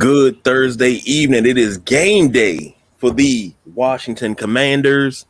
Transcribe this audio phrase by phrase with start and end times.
[0.00, 1.44] Good Thursday evening.
[1.44, 5.26] It is game day for the Washington Commanders.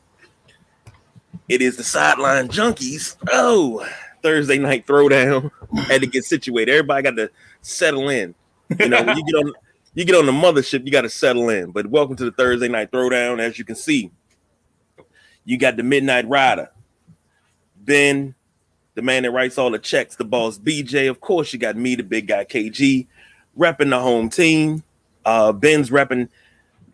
[1.48, 3.16] It is the sideline junkies.
[3.32, 3.84] Oh,
[4.22, 5.50] Thursday night throwdown.
[5.88, 6.70] Had to get situated.
[6.70, 8.32] Everybody got to settle in.
[8.78, 9.52] You know, you get on
[9.94, 11.72] you get on the mothership, you got to settle in.
[11.72, 13.40] But welcome to the Thursday night throwdown.
[13.40, 14.12] As you can see,
[15.44, 16.70] you got the Midnight Rider,
[17.76, 18.36] Ben,
[18.94, 21.10] the man that writes all the checks, the boss BJ.
[21.10, 23.08] Of course, you got me, the big guy KG,
[23.58, 24.82] repping the home team.
[25.24, 26.28] Uh, Ben's repping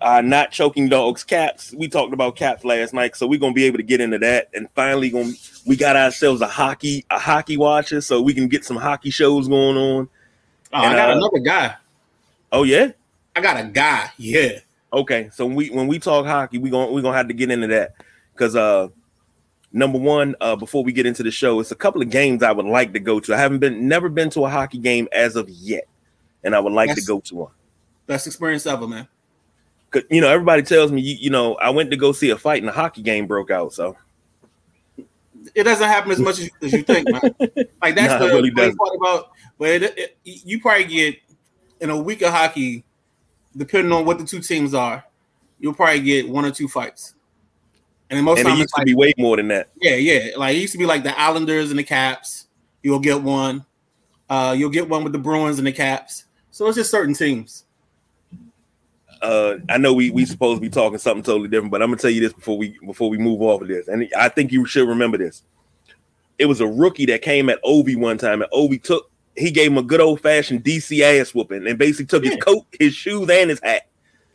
[0.00, 1.72] uh, not choking dogs caps.
[1.76, 4.48] We talked about caps last night, so we're gonna be able to get into that.
[4.54, 5.32] And finally, gonna
[5.66, 9.48] we got ourselves a hockey a hockey watcher, so we can get some hockey shows
[9.48, 10.08] going on.
[10.72, 11.76] Oh, and, I got uh, another guy.
[12.52, 12.92] Oh yeah,
[13.34, 14.10] I got a guy.
[14.18, 14.60] Yeah.
[14.92, 17.50] Okay, so when we when we talk hockey, we going we gonna have to get
[17.50, 17.94] into that
[18.32, 18.88] because uh
[19.72, 22.52] number one, uh, before we get into the show, it's a couple of games I
[22.52, 23.34] would like to go to.
[23.34, 25.86] I haven't been never been to a hockey game as of yet,
[26.46, 27.52] and I would like to go to one.
[28.06, 29.06] Best experience ever, man.
[29.90, 32.38] Cause you know, everybody tells me you, you know, I went to go see a
[32.38, 33.72] fight and a hockey game broke out.
[33.72, 33.96] So
[35.54, 37.34] it doesn't happen as much as, as you think, man.
[37.82, 39.30] Like that's nah, the really part about.
[39.58, 41.18] But it, it, you probably get
[41.80, 42.84] in a week of hockey,
[43.56, 45.04] depending on what the two teams are,
[45.58, 47.14] you'll probably get one or two fights.
[48.08, 49.70] And most and it used to like, be way more than that.
[49.80, 50.36] Yeah, yeah.
[50.36, 52.46] Like it used to be like the Islanders and the Caps.
[52.82, 53.66] You'll get one.
[54.28, 56.25] Uh, you'll get one with the Bruins and the Caps.
[56.56, 57.66] So it's just certain teams.
[59.20, 61.98] Uh, I know we we supposed to be talking something totally different, but I'm gonna
[61.98, 64.64] tell you this before we before we move off of this, and I think you
[64.64, 65.42] should remember this.
[66.38, 69.70] It was a rookie that came at Ovi one time, and Ovi took he gave
[69.70, 72.30] him a good old fashioned DC ass whooping, and basically took yeah.
[72.30, 73.86] his coat, his shoes, and his hat.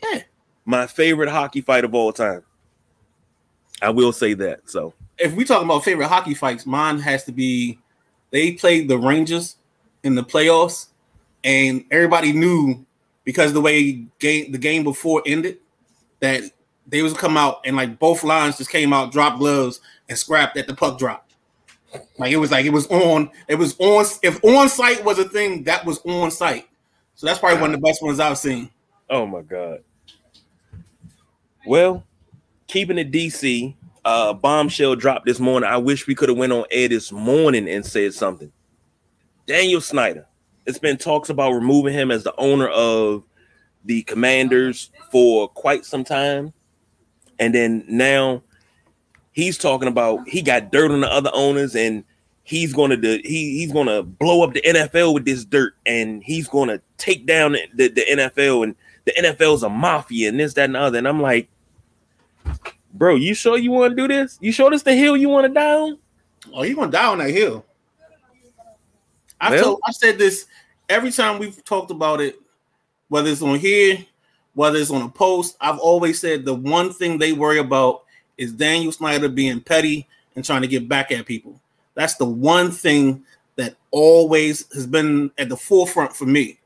[0.04, 0.22] Yeah,
[0.66, 2.44] my favorite hockey fight of all time.
[3.82, 4.70] I will say that.
[4.70, 7.80] So if we talk about favorite hockey fights, mine has to be
[8.30, 9.56] they played the Rangers
[10.04, 10.90] in the playoffs,
[11.44, 12.86] and everybody knew
[13.24, 15.58] because the way game the game before ended
[16.20, 16.44] that
[16.88, 19.80] they was come out and like both lines just came out, dropped gloves,
[20.10, 21.28] and scrapped at the puck drop.
[22.18, 24.06] Like it was like it was on, it was on.
[24.24, 26.68] If on site was a thing, that was on site.
[27.16, 28.70] So that's probably one of the best ones I've seen.
[29.10, 29.84] Oh my god.
[31.66, 32.04] Well,
[32.68, 35.70] keeping it DC, uh, bombshell dropped this morning.
[35.70, 38.52] I wish we could have went on air this morning and said something.
[39.46, 40.26] Daniel Snyder.
[40.66, 43.24] It's been talks about removing him as the owner of
[43.86, 46.54] the Commanders for quite some time,
[47.40, 48.44] and then now
[49.32, 52.04] he's talking about he got dirt on the other owners and
[52.44, 55.76] he's going to do, he he's going to blow up the NFL with this dirt
[55.86, 60.40] and he's going to take down the, the NFL and the NFL's a mafia and
[60.40, 61.50] this that and the other and I'm like
[62.94, 64.38] bro, you sure you want to do this?
[64.42, 65.98] You sure this the hill you want to down?
[66.54, 67.66] Oh, you want to die on that hill?
[69.42, 70.46] I well, told, I said this
[70.88, 72.40] every time we've talked about it,
[73.10, 73.98] whether it's on here,
[74.54, 75.58] whether it's on a post.
[75.60, 78.04] I've always said the one thing they worry about
[78.38, 81.60] is Daniel Snyder being petty and trying to get back at people.
[81.96, 83.24] That's the one thing
[83.58, 86.60] that always has been at the forefront for me.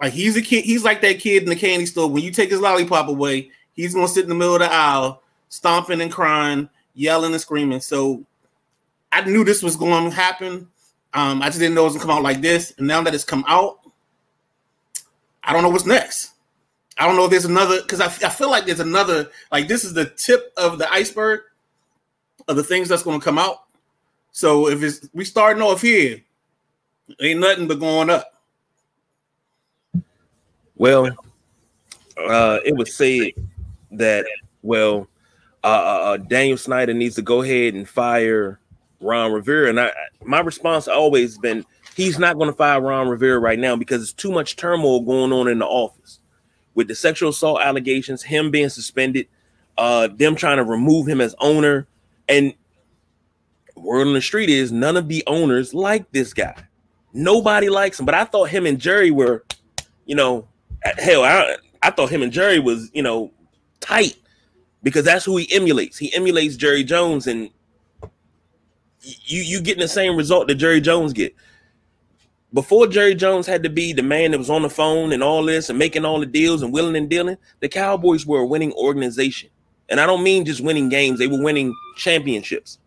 [0.00, 2.08] Like he's a kid, he's like that kid in the candy store.
[2.08, 5.22] When you take his lollipop away, he's gonna sit in the middle of the aisle
[5.48, 7.80] stomping and crying, yelling and screaming.
[7.80, 8.24] So
[9.12, 10.68] I knew this was going to happen.
[11.16, 12.74] Um, I just didn't know it was gonna come out like this.
[12.76, 13.80] And now that it's come out,
[15.42, 16.32] I don't know what's next.
[16.98, 19.82] I don't know if there's another because I, I feel like there's another like this
[19.82, 21.40] is the tip of the iceberg
[22.48, 23.64] of the things that's going to come out.
[24.32, 26.20] So if it's we starting off here,
[27.20, 28.34] ain't nothing but going up.
[30.76, 31.08] Well,
[32.18, 33.32] uh, it was said
[33.92, 34.26] that
[34.62, 35.08] well,
[35.64, 38.58] uh, uh, uh, Daniel Snyder needs to go ahead and fire
[39.00, 39.70] Ron Rivera.
[39.70, 39.92] And I,
[40.24, 41.64] my response always been
[41.96, 45.32] he's not going to fire Ron Rivera right now because it's too much turmoil going
[45.32, 46.20] on in the office
[46.74, 49.26] with the sexual assault allegations, him being suspended,
[49.78, 51.86] uh, them trying to remove him as owner,
[52.28, 52.54] and
[53.74, 56.54] word on the street is none of the owners like this guy.
[57.12, 58.06] Nobody likes him.
[58.06, 59.44] But I thought him and Jerry were,
[60.04, 60.46] you know,
[60.98, 63.32] hell, I I thought him and Jerry was, you know,
[63.80, 64.16] tight
[64.82, 65.96] because that's who he emulates.
[65.96, 67.50] He emulates Jerry Jones, and
[69.02, 71.34] you you getting the same result that Jerry Jones get.
[72.52, 75.44] Before Jerry Jones had to be the man that was on the phone and all
[75.44, 78.72] this and making all the deals and willing and dealing, the Cowboys were a winning
[78.74, 79.50] organization.
[79.88, 82.78] And I don't mean just winning games, they were winning championships.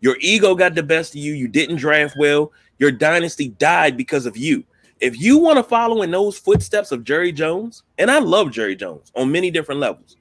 [0.00, 1.32] Your ego got the best of you.
[1.32, 2.52] You didn't draft well.
[2.78, 4.64] Your dynasty died because of you.
[5.00, 8.76] If you want to follow in those footsteps of Jerry Jones, and I love Jerry
[8.76, 10.16] Jones on many different levels,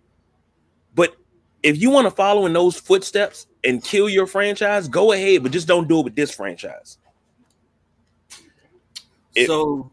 [1.65, 5.51] if you want to follow in those footsteps and kill your franchise, go ahead, but
[5.51, 6.99] just don't do it with this franchise.
[9.33, 9.89] If, so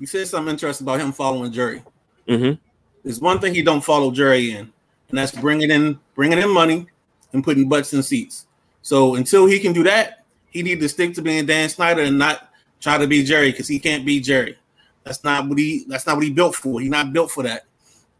[0.00, 1.80] you said something interesting about him following Jerry.
[2.26, 2.60] Mm-hmm.
[3.04, 4.72] There's one thing he don't follow Jerry in,
[5.10, 6.88] and that's bringing in bringing in money
[7.32, 8.46] and putting butts in seats.
[8.82, 12.18] So until he can do that, he need to stick to being Dan Snyder and
[12.18, 14.58] not try to be Jerry because he can't be Jerry.
[15.04, 15.84] That's not what he.
[15.86, 16.80] That's not what he built for.
[16.80, 17.66] He's not built for that.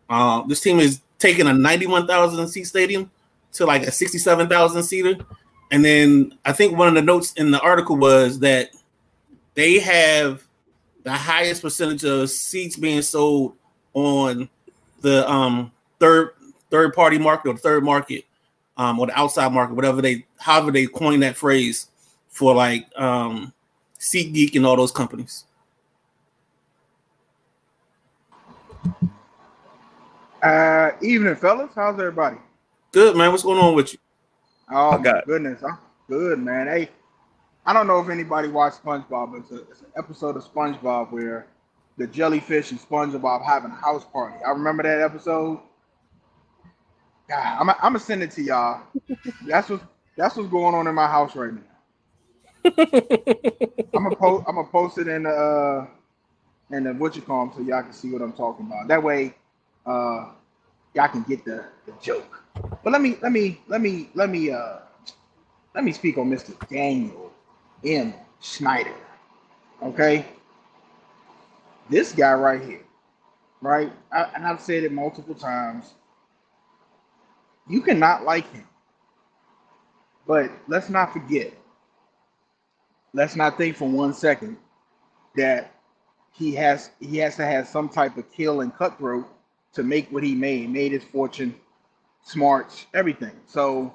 [0.08, 3.10] Uh, this team is taking a 91,000 seat stadium
[3.52, 5.16] to like a 67,000 seater,
[5.70, 8.70] and then I think one of the notes in the article was that
[9.54, 10.42] they have
[11.04, 13.56] the highest percentage of seats being sold
[13.94, 14.48] on
[15.00, 16.30] the um, third
[16.70, 18.24] third party market or the third market
[18.76, 21.88] um, or the outside market, whatever they however they coin that phrase
[22.28, 23.52] for like um,
[23.98, 25.44] SeatGeek and all those companies.
[30.42, 31.70] Uh, evening, fellas.
[31.72, 32.36] How's everybody?
[32.90, 33.30] Good, man.
[33.30, 33.98] What's going on with you?
[34.72, 35.78] Oh my goodness, I'm
[36.08, 36.66] good, man.
[36.66, 36.88] Hey,
[37.64, 39.38] I don't know if anybody watched SpongeBob.
[39.38, 41.46] It's, a, it's an episode of SpongeBob where
[41.96, 44.34] the jellyfish and SpongeBob having a house party.
[44.44, 45.60] I remember that episode.
[47.28, 48.80] God, I'm, I'm gonna send it to y'all.
[49.46, 49.80] That's what
[50.16, 51.62] that's what's going on in my house right now.
[53.94, 55.86] I'm gonna post I'm gonna post it in the uh
[56.76, 58.88] in the what you call them so y'all can see what I'm talking about.
[58.88, 59.34] That way,
[59.86, 60.30] uh,
[60.94, 62.42] y'all can get the, the joke.
[62.82, 64.78] But let me let me let me let me uh
[65.74, 66.54] let me speak on Mr.
[66.68, 67.32] Daniel
[67.84, 68.14] M.
[68.40, 68.94] Snyder.
[69.82, 70.26] Okay,
[71.90, 72.82] this guy right here,
[73.60, 73.92] right?
[74.12, 75.94] I, and I've said it multiple times.
[77.68, 78.66] You cannot like him,
[80.26, 81.54] but let's not forget.
[83.14, 84.56] Let's not think for one second
[85.36, 85.74] that
[86.32, 89.28] he has he has to have some type of kill and cutthroat
[89.74, 91.54] to make what he made, made his fortune,
[92.22, 93.32] smarts, everything.
[93.46, 93.94] So,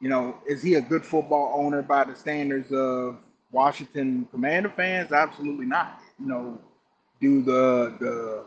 [0.00, 3.18] you know, is he a good football owner by the standards of
[3.52, 5.12] Washington Commander fans?
[5.12, 6.00] Absolutely not.
[6.18, 6.60] You know,
[7.20, 8.44] do the the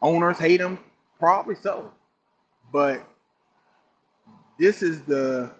[0.00, 0.78] owners hate him?
[1.18, 1.92] Probably so.
[2.72, 3.06] But
[4.58, 5.50] this is the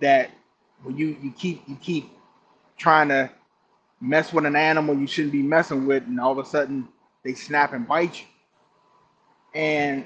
[0.00, 0.30] that
[0.82, 2.10] when you you keep you keep
[2.76, 3.30] trying to
[4.00, 6.88] mess with an animal you shouldn't be messing with, and all of a sudden
[7.22, 8.26] they snap and bite you.
[9.54, 10.04] And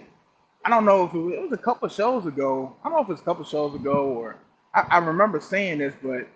[0.65, 2.77] I don't know if it was, it was a couple shows ago.
[2.83, 4.37] I don't know if it was a couple shows ago or
[4.75, 6.29] I, I remember saying this, but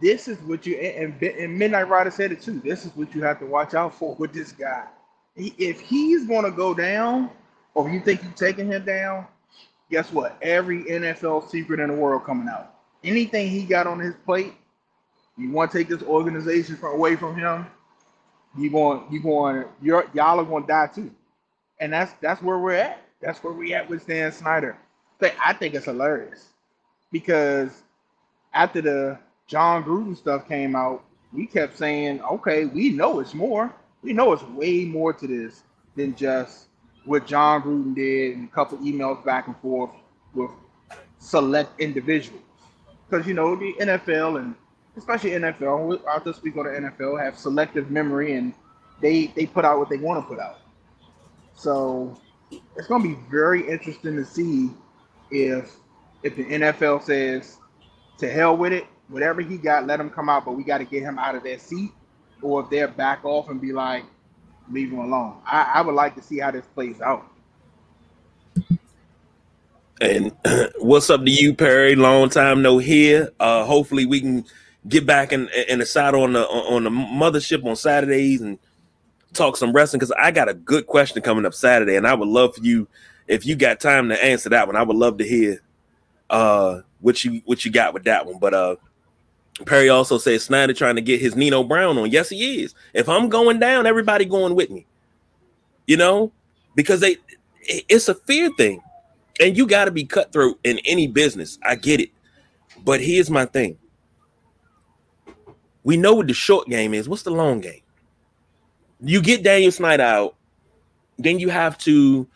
[0.00, 2.60] this is what you and, and Midnight Rider said it too.
[2.60, 4.84] This is what you have to watch out for with this guy.
[5.36, 7.30] He, if he's going to go down,
[7.74, 9.26] or you think you're taking him down,
[9.90, 10.36] guess what?
[10.42, 12.74] Every NFL secret in the world coming out.
[13.02, 14.54] Anything he got on his plate,
[15.36, 17.66] you want to take this organization from, away from him.
[18.56, 21.10] You going, you going, you're, y'all are going to die too
[21.80, 23.02] and that's that's where we're at.
[23.20, 24.76] That's where we're at with Dan Snyder.
[25.42, 26.48] I think it's hilarious
[27.10, 27.70] because
[28.52, 33.72] after the John Gruden stuff came out, we kept saying, okay, we know it's more.
[34.02, 35.62] We know it's way more to this
[35.96, 36.66] than just
[37.04, 39.90] what John Gruden did and a couple emails back and forth
[40.34, 40.50] with
[41.18, 42.42] select individuals.
[43.08, 44.54] Because you know the NFL and
[44.96, 48.54] especially NFL, I'll just speak on the NFL, have selective memory and
[49.00, 50.60] they they put out what they want to put out.
[51.54, 52.18] So
[52.76, 54.70] it's going to be very interesting to see
[55.30, 55.76] if
[56.22, 57.58] if the NFL says
[58.18, 60.84] to hell with it, whatever he got, let him come out, but we got to
[60.84, 61.90] get him out of that seat,
[62.40, 64.04] or if they're back off and be like,
[64.70, 65.36] leave him alone.
[65.46, 67.30] I, I would like to see how this plays out.
[70.00, 70.32] And
[70.78, 71.94] what's up to you, Perry?
[71.94, 73.30] Long time no here.
[73.38, 74.44] Uh, hopefully we can
[74.88, 78.58] get back in the saddle on the on the mothership on Saturdays and
[79.34, 82.28] talk some wrestling because I got a good question coming up Saturday, and I would
[82.28, 82.88] love for you
[83.26, 84.76] if you got time to answer that one.
[84.76, 85.60] I would love to hear
[86.30, 88.38] uh what you what you got with that one.
[88.38, 88.76] But uh
[89.66, 92.10] Perry also says Snyder trying to get his Nino Brown on.
[92.10, 92.74] Yes, he is.
[92.92, 94.86] If I'm going down, everybody going with me.
[95.86, 96.32] You know,
[96.74, 97.18] because they
[97.66, 98.80] it's a fear thing.
[99.40, 101.58] And you got to be cutthroat in any business.
[101.62, 102.10] I get it.
[102.84, 103.78] But here's my thing.
[105.82, 107.08] We know what the short game is.
[107.08, 107.80] What's the long game?
[109.04, 110.36] You get Daniel Snyder out,
[111.18, 112.26] then you have to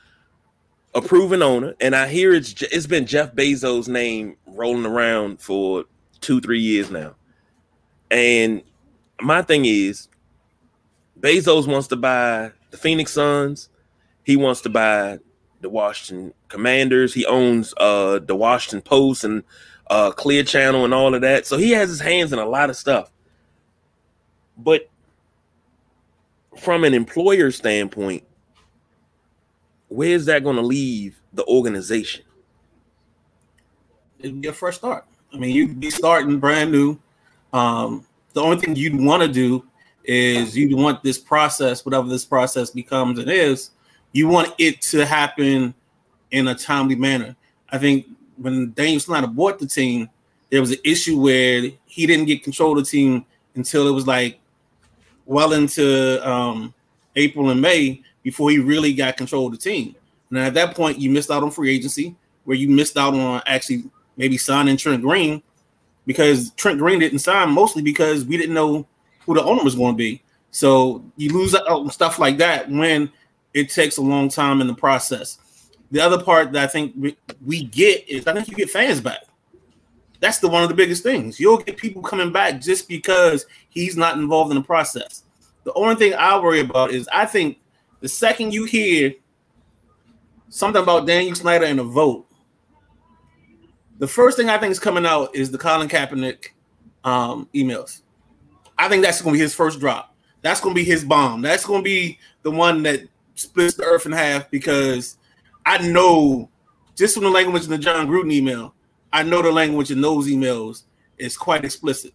[0.94, 1.74] approve an owner.
[1.80, 5.84] And I hear it's it's been Jeff Bezos' name rolling around for
[6.20, 7.14] two, three years now.
[8.10, 8.62] And
[9.20, 10.08] my thing is,
[11.20, 13.68] Bezos wants to buy the Phoenix Suns.
[14.24, 15.18] He wants to buy
[15.60, 17.14] the Washington Commanders.
[17.14, 19.42] He owns uh the Washington Post and
[19.90, 21.46] uh Clear Channel and all of that.
[21.46, 23.10] So he has his hands in a lot of stuff.
[24.56, 24.88] But
[26.58, 28.24] from an employer standpoint,
[29.88, 32.24] where's that going to leave the organization?
[34.18, 35.06] It'd be a fresh start.
[35.32, 36.98] I mean, you'd be starting brand new.
[37.52, 39.64] Um, the only thing you'd want to do
[40.04, 43.70] is you want this process, whatever this process becomes and is,
[44.12, 45.74] you want it to happen
[46.30, 47.36] in a timely manner.
[47.70, 50.08] I think when Daniel Snyder bought the team,
[50.50, 54.06] there was an issue where he didn't get control of the team until it was
[54.06, 54.40] like
[55.28, 56.74] well into um,
[57.14, 59.94] April and May before he really got control of the team.
[60.30, 63.42] And at that point, you missed out on free agency, where you missed out on
[63.46, 63.84] actually
[64.16, 65.42] maybe signing Trent Green
[66.06, 68.86] because Trent Green didn't sign mostly because we didn't know
[69.26, 70.22] who the owner was going to be.
[70.50, 73.12] So you lose out on stuff like that when
[73.52, 75.38] it takes a long time in the process.
[75.90, 79.00] The other part that I think we, we get is I think you get fans
[79.00, 79.27] back.
[80.20, 81.38] That's the one of the biggest things.
[81.38, 85.24] You'll get people coming back just because he's not involved in the process.
[85.64, 87.60] The only thing I worry about is I think
[88.00, 89.12] the second you hear
[90.48, 92.26] something about Daniel Snyder and a vote,
[93.98, 96.48] the first thing I think is coming out is the Colin Kaepernick
[97.04, 98.02] um, emails.
[98.76, 100.14] I think that's going to be his first drop.
[100.42, 101.42] That's going to be his bomb.
[101.42, 103.02] That's going to be the one that
[103.34, 105.16] splits the earth in half because
[105.66, 106.48] I know
[106.94, 108.74] just from the language in the John Gruden email,
[109.12, 110.84] I know the language in those emails
[111.16, 112.12] is quite explicit.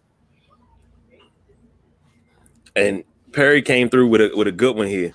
[2.76, 5.14] And Perry came through with a with a good one here.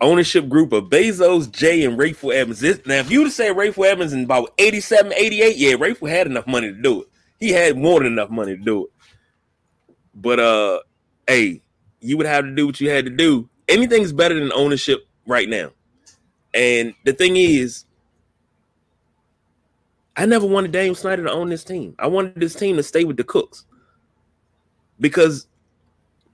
[0.00, 2.60] Ownership group of Bezos, Jay, and Rayful Evans.
[2.60, 6.26] This, now, if you would say Rayful Evans in about 87, 88, yeah, Rayful had
[6.26, 7.08] enough money to do it.
[7.38, 8.90] He had more than enough money to do it.
[10.14, 10.80] But uh,
[11.26, 11.62] hey,
[12.00, 13.48] you would have to do what you had to do.
[13.68, 15.70] Anything's better than ownership right now.
[16.52, 17.84] And the thing is,
[20.16, 21.94] I never wanted Daniel Snyder to own this team.
[21.98, 23.64] I wanted this team to stay with the Cookes
[25.00, 25.46] because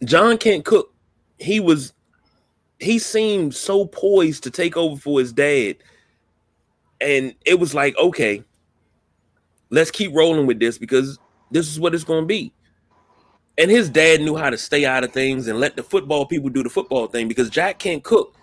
[0.04, 0.92] John Kent Cooke.
[1.38, 1.94] He was
[2.78, 5.76] he seemed so poised to take over for his dad.
[7.00, 8.42] And it was like, okay,
[9.70, 11.18] let's keep rolling with this because
[11.50, 12.52] this is what it's going to be.
[13.58, 16.48] And his dad knew how to stay out of things and let the football people
[16.48, 18.34] do the football thing because Jack Kent Cooke.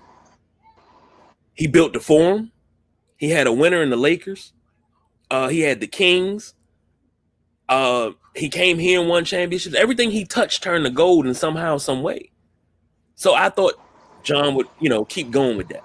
[1.54, 2.52] He built the forum.
[3.18, 4.54] He had a winner in the Lakers.
[5.30, 6.54] Uh, he had the Kings.
[7.70, 9.76] Uh, he came here and won championships.
[9.76, 12.32] Everything he touched turned to gold in somehow, some way.
[13.16, 13.74] So I thought
[14.24, 15.84] John would, you know, keep going with that.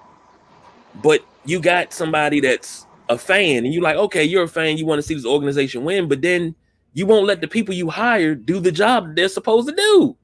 [1.01, 4.85] But you got somebody that's a fan, and you're like, okay, you're a fan, you
[4.85, 6.55] want to see this organization win, but then
[6.93, 10.15] you won't let the people you hire do the job they're supposed to do.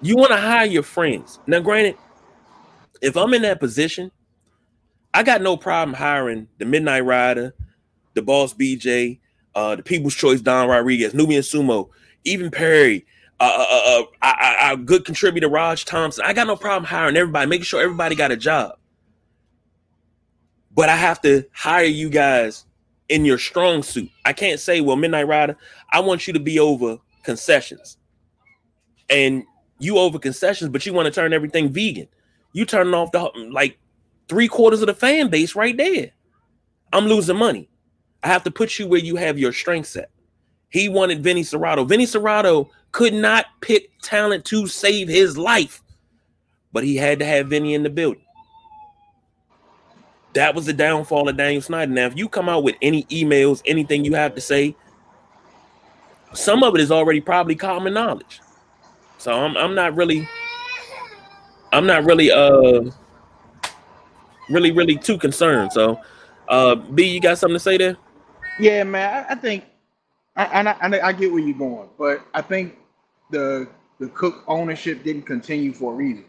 [0.00, 1.40] You want to hire your friends.
[1.46, 1.96] Now, granted,
[3.02, 4.10] if I'm in that position,
[5.14, 7.54] I got no problem hiring the Midnight Rider,
[8.14, 9.20] the Boss BJ,
[9.54, 11.88] uh, the People's Choice Don Rodriguez, Nubian Sumo,
[12.24, 13.06] even Perry,
[13.38, 16.24] uh, uh, uh, uh, good contributor Raj Thompson.
[16.26, 18.76] I got no problem hiring everybody, making sure everybody got a job.
[20.74, 22.64] But I have to hire you guys
[23.08, 24.10] in your strong suit.
[24.24, 25.56] I can't say, well, Midnight Rider,
[25.92, 27.98] I want you to be over concessions.
[29.08, 29.44] And
[29.78, 32.08] you over concessions, but you want to turn everything vegan.
[32.52, 33.78] You turning off the like
[34.28, 36.10] three quarters of the fan base right there.
[36.92, 37.68] I'm losing money.
[38.22, 40.10] I have to put you where you have your strength set.
[40.70, 41.86] He wanted Vinny Cerrato.
[41.86, 45.82] Vinny Cerrato could not pick talent to save his life,
[46.72, 48.24] but he had to have Vinny in the building.
[50.34, 51.92] That was the downfall of Daniel Snyder.
[51.92, 54.74] Now, if you come out with any emails, anything you have to say,
[56.32, 58.40] some of it is already probably common knowledge.
[59.18, 60.28] So I'm I'm not really
[61.72, 62.90] I'm not really uh
[64.48, 65.72] really really too concerned.
[65.72, 66.00] So
[66.48, 67.96] uh B, you got something to say there?
[68.58, 69.26] Yeah, man.
[69.28, 69.64] I, I think
[70.36, 72.76] I, I I get where you're going, but I think
[73.30, 76.24] the the Cooke ownership didn't continue for a reason.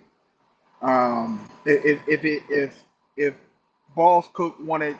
[0.81, 2.83] Um, if if it if
[3.17, 3.33] if
[3.95, 4.97] Boss Cooke wanted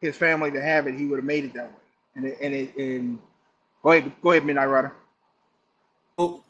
[0.00, 1.76] his family to have it, he would have made it that way.
[2.16, 3.18] And it, and it, and
[3.82, 4.92] go ahead, go ahead, Midnight Rider.
[6.18, 6.42] So,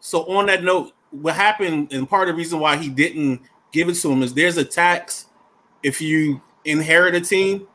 [0.00, 3.88] so on that note, what happened and part of the reason why he didn't give
[3.88, 4.22] it to them.
[4.22, 5.26] is there's a tax
[5.82, 7.66] if you inherit a team.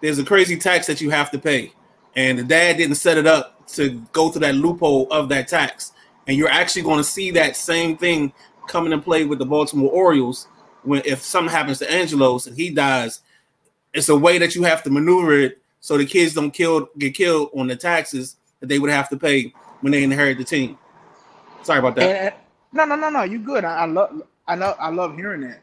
[0.00, 1.72] There's a crazy tax that you have to pay,
[2.14, 5.92] and the dad didn't set it up to go through that loophole of that tax.
[6.26, 8.32] And you're actually going to see that same thing
[8.68, 10.48] coming in play with the Baltimore Orioles
[10.82, 13.20] when if something happens to Angelos and he dies,
[13.92, 17.14] it's a way that you have to maneuver it so the kids don't kill get
[17.14, 20.78] killed on the taxes that they would have to pay when they inherit the team.
[21.62, 22.02] Sorry about that.
[22.02, 22.36] And, uh,
[22.72, 23.22] no, no, no, no.
[23.22, 23.64] You good?
[23.64, 25.60] I, I love, I love, I love hearing that,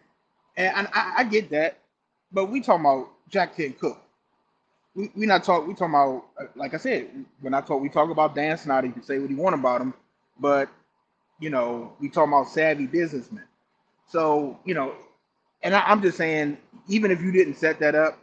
[0.58, 1.80] and, and I, I, get that.
[2.32, 4.02] But we talking about Jack Kent Cooke.
[4.96, 5.68] We we not talk.
[5.68, 7.10] We talking about uh, like I said
[7.42, 7.82] when I talk.
[7.82, 8.88] We talk about Dan Snyder.
[8.88, 9.94] You can say what you want about him,
[10.40, 10.70] but
[11.40, 13.46] you know we talking about savvy businessmen.
[14.08, 14.94] So you know
[15.64, 18.20] and I, am just saying, even if you didn't set that up,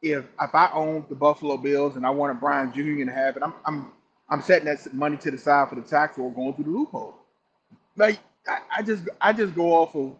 [0.00, 3.04] if if I owned the Buffalo Bills and I wanted Brian Jr.
[3.04, 3.92] to have it, I'm I'm
[4.28, 7.16] I'm setting that money to the side for the tax or going through the loophole.
[7.96, 10.14] Like I, I just I just go off of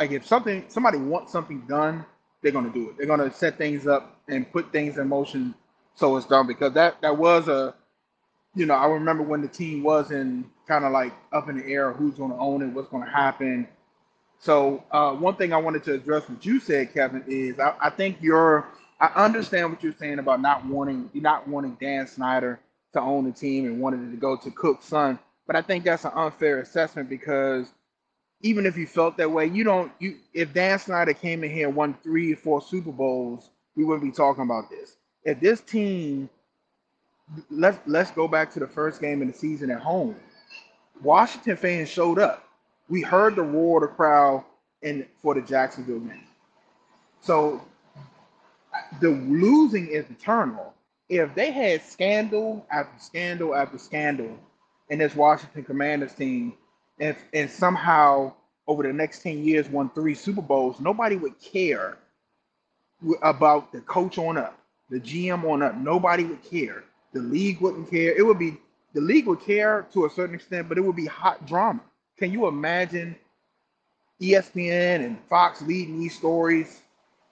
[0.00, 2.04] like if something somebody wants something done,
[2.42, 2.98] they're gonna do it.
[2.98, 5.54] They're gonna set things up and put things in motion
[5.94, 7.74] so it's done because that that was a
[8.54, 11.66] you know I remember when the team was in kind of like up in the
[11.66, 13.68] air who's gonna own it, what's gonna happen.
[14.40, 17.90] So uh, one thing I wanted to address what you said, Kevin, is I, I
[17.90, 18.68] think you're
[19.00, 22.60] I understand what you're saying about not wanting not wanting Dan Snyder
[22.94, 25.84] to own the team and wanted it to go to Cooke's son, but I think
[25.84, 27.68] that's an unfair assessment because
[28.42, 31.68] even if you felt that way, you don't you if Dan Snyder came in here
[31.68, 34.96] and won three four Super Bowls, we wouldn't be talking about this.
[35.24, 36.28] If this team
[37.50, 40.16] let's let's go back to the first game in the season at home.
[41.02, 42.44] Washington fans showed up.
[42.88, 44.44] We heard the roar of the crowd
[44.82, 46.24] in for the Jacksonville game.
[47.20, 47.64] So
[49.00, 50.74] the losing is eternal.
[51.08, 54.38] If they had scandal after scandal after scandal
[54.92, 56.52] in this Washington Commanders team,
[57.00, 58.30] and, and somehow
[58.66, 61.96] over the next 10 years won three Super Bowls, nobody would care
[63.22, 64.58] about the coach on up,
[64.90, 65.74] the GM on up.
[65.78, 66.84] Nobody would care.
[67.14, 68.14] The league wouldn't care.
[68.14, 68.58] It would be
[68.92, 71.80] the league would care to a certain extent, but it would be hot drama.
[72.18, 73.16] Can you imagine
[74.20, 76.82] ESPN and Fox leading these stories?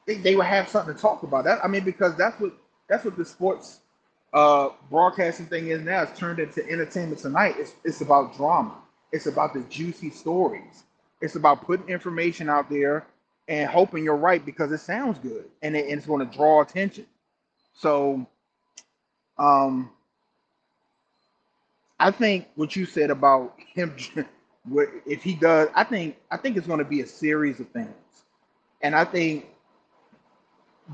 [0.07, 1.45] They, they would have something to talk about.
[1.45, 2.55] That I mean, because that's what
[2.89, 3.81] that's what the sports
[4.33, 6.03] uh, broadcasting thing is now.
[6.03, 7.57] It's turned into entertainment tonight.
[7.59, 8.75] It's it's about drama.
[9.13, 10.85] It's about the juicy stories.
[11.21, 13.07] It's about putting information out there
[13.49, 16.63] and hoping you're right because it sounds good and, it, and it's going to draw
[16.63, 17.07] attention.
[17.75, 18.27] So,
[19.37, 19.91] um,
[21.99, 23.97] I think what you said about him,
[25.07, 27.95] if he does, I think I think it's going to be a series of things,
[28.81, 29.47] and I think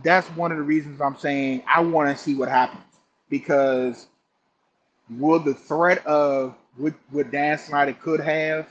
[0.02, 2.95] that's one of the reasons I'm saying I want to see what happens
[3.28, 4.06] because
[5.10, 8.68] will the threat of what, what Dan Snyder could have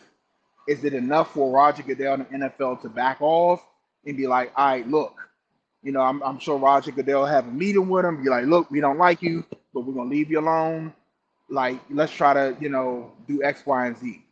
[0.67, 3.63] is it enough for Roger Goodell and the NFL to back off
[4.05, 5.15] and be like, all right, look,
[5.83, 8.71] you know, I'm, I'm sure Roger Goodell have a meeting with him, be like, look,
[8.71, 10.93] we don't like you, but we're gonna leave you alone.
[11.49, 14.23] Like, let's try to, you know, do X, Y, and Z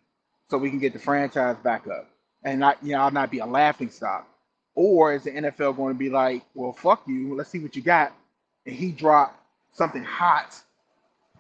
[0.50, 2.10] so we can get the franchise back up
[2.44, 4.28] and not, you know, I'll not be a laughing stock.
[4.76, 7.84] Or is the NFL going to be like, well, fuck you, let's see what you
[7.84, 8.12] got,
[8.66, 9.43] and he dropped
[9.74, 10.56] something hot,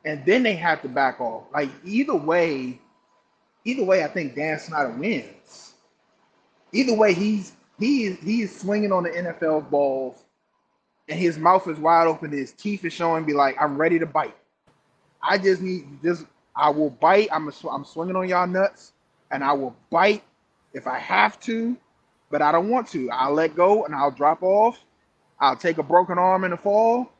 [0.03, 1.43] and then they have to back off.
[1.53, 2.79] Like either way,
[3.63, 5.73] either way, I think Dan Snyder wins.
[6.71, 10.23] Either way, he's he is he is swinging on the NFL balls,
[11.07, 12.31] and his mouth is wide open.
[12.31, 13.23] His teeth is showing.
[13.23, 14.35] Be like, I'm ready to bite.
[15.21, 17.29] I just need just I will bite.
[17.31, 18.93] I'm I'm swinging on y'all nuts,
[19.31, 20.23] and I will bite
[20.73, 21.77] if I have to,
[22.31, 23.09] but I don't want to.
[23.11, 24.83] I'll let go and I'll drop off.
[25.39, 27.12] I'll take a broken arm in the fall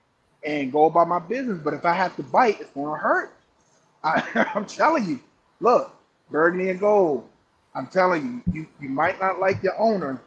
[0.46, 1.60] and go about my business.
[1.64, 3.34] But if I have to bite, it's gonna hurt.
[4.04, 5.20] I, I'm telling you.
[5.60, 5.96] Look,
[6.30, 7.30] burgundy and gold.
[7.76, 10.22] I'm telling you, you, you might not like your owner.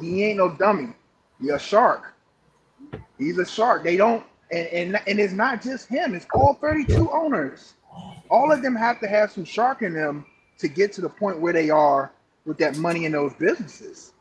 [0.00, 0.94] He ain't no dummy.
[1.40, 2.14] You're a shark.
[3.18, 3.84] He's a shark.
[3.84, 7.74] They don't, and, and, and it's not just him, it's all 32 owners.
[8.30, 10.26] All of them have to have some shark in them
[10.58, 12.12] to get to the point where they are
[12.44, 14.12] with that money in those businesses.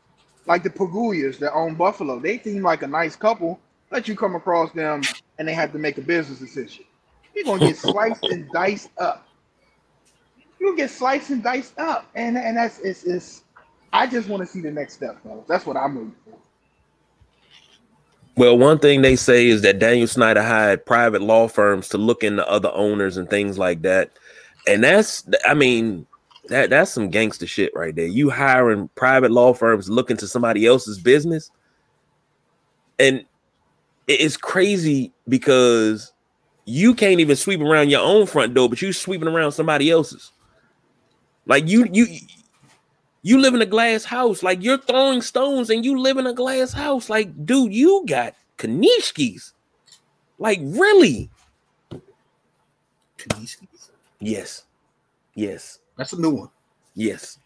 [0.45, 2.19] Like the Pegulas that own Buffalo.
[2.19, 3.59] They seem like a nice couple.
[3.91, 5.03] Let you come across them
[5.39, 6.85] and they have to make a business decision.
[7.33, 9.27] You're gonna get sliced and diced up
[10.59, 13.43] you get sliced and diced up, and and that's it's, it's
[13.93, 15.45] I just want to see the next step, fellas.
[15.47, 16.37] That's what I'm looking for.
[18.35, 22.23] Well, one thing they say is that Daniel Snyder hired private law firms to look
[22.23, 24.11] into other owners and things like that,
[24.67, 26.05] and that's I mean
[26.49, 28.07] that that's some gangster shit right there.
[28.07, 31.51] You hiring private law firms looking to somebody else's business,
[32.99, 33.25] and
[34.07, 36.13] it's crazy because
[36.65, 40.31] you can't even sweep around your own front door, but you're sweeping around somebody else's.
[41.45, 42.07] Like you you
[43.21, 44.43] you live in a glass house.
[44.43, 47.09] Like you're throwing stones and you live in a glass house.
[47.09, 49.51] Like, dude, you got Kanishkis.
[50.39, 51.29] Like, really?
[53.17, 53.89] Kanishkis?
[54.19, 54.63] Yes.
[55.35, 55.79] Yes.
[55.97, 56.49] That's a new one.
[56.95, 57.39] Yes.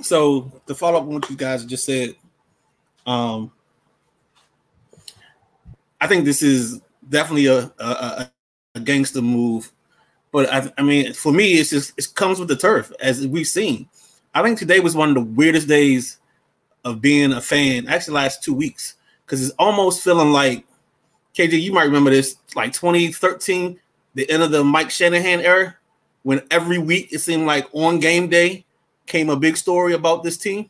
[0.00, 2.14] So to follow up on what you guys just said,
[3.06, 3.52] um,
[6.04, 8.30] I think this is definitely a, a,
[8.74, 9.72] a gangster move
[10.34, 13.46] but I, I mean, for me, it's just it comes with the turf, as we've
[13.46, 13.88] seen.
[14.34, 16.18] I think today was one of the weirdest days
[16.84, 17.86] of being a fan.
[17.86, 20.66] Actually, last two weeks, because it's almost feeling like
[21.36, 21.62] KJ.
[21.62, 23.78] You might remember this, like 2013,
[24.14, 25.76] the end of the Mike Shanahan era,
[26.24, 28.66] when every week it seemed like on game day
[29.06, 30.68] came a big story about this team.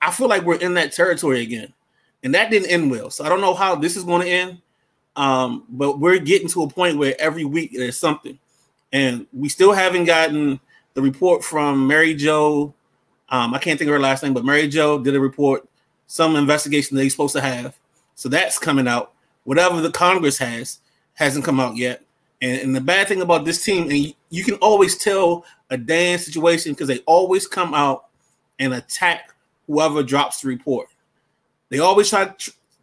[0.00, 1.74] I feel like we're in that territory again,
[2.22, 3.10] and that didn't end well.
[3.10, 4.62] So I don't know how this is going to end.
[5.16, 8.38] Um, but we're getting to a point where every week there's something,
[8.92, 10.60] and we still haven't gotten
[10.94, 12.72] the report from Mary Jo.
[13.28, 15.68] Um, I can't think of her last name, but Mary Jo did a report,
[16.06, 17.76] some investigation they're supposed to have.
[18.14, 19.12] So that's coming out.
[19.42, 20.78] Whatever the Congress has
[21.14, 22.04] hasn't come out yet.
[22.40, 25.76] And, and the bad thing about this team, and you, you can always tell a
[25.76, 28.06] Dan situation because they always come out
[28.60, 29.34] and attack
[29.66, 30.88] whoever drops the report.
[31.70, 32.32] They always try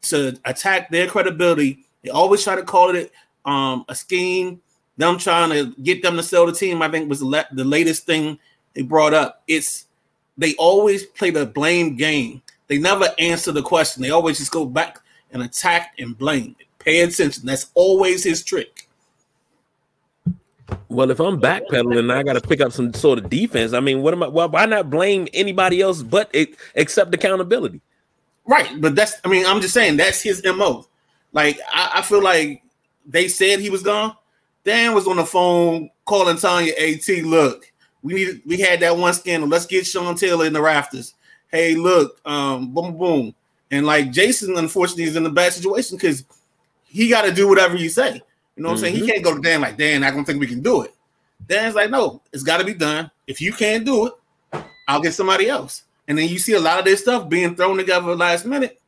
[0.02, 1.86] to, attack their credibility.
[2.04, 3.12] They always try to call it
[3.44, 4.62] um, a scheme.
[4.98, 7.66] Them trying to get them to sell the team, I think, was the, la- the
[7.66, 8.40] latest thing
[8.74, 9.42] they brought up.
[9.48, 9.88] It's
[10.38, 12.42] they always play the blame game.
[12.68, 14.04] They never answer the question.
[14.04, 15.00] They always just go back
[15.32, 16.56] and attack and blame.
[16.80, 17.46] Pay attention.
[17.46, 18.88] That's always his trick.
[20.90, 23.74] Well, if I'm backpedaling, I got to pick up some sort of defense.
[23.74, 24.28] I mean, what am I?
[24.28, 27.82] Well, why not blame anybody else but it, accept accountability?
[28.48, 29.16] Right, but that's.
[29.24, 30.88] I mean, I'm just saying that's his mo.
[31.34, 32.62] Like, I, I feel like
[33.06, 34.16] they said he was gone.
[34.64, 37.08] Dan was on the phone calling Tanya At.
[37.26, 37.72] Look,
[38.04, 38.42] we need.
[38.46, 39.50] We had that one scandal.
[39.50, 41.16] Let's get Sean Taylor in the rafters.
[41.50, 43.36] Hey, look, um, boom, boom,
[43.72, 46.24] and like Jason, unfortunately, is in a bad situation because
[46.86, 48.22] he got to do whatever you say.
[48.56, 48.86] You know what mm-hmm.
[48.86, 48.96] I'm saying?
[48.96, 49.10] He mm-hmm.
[49.10, 50.04] can't go to Dan like Dan.
[50.04, 50.94] I don't think we can do it.
[51.48, 53.10] Dan's like, no, it's got to be done.
[53.28, 55.84] If you can't do it, I'll get somebody else.
[56.08, 58.80] And then you see a lot of this stuff being thrown together last minute,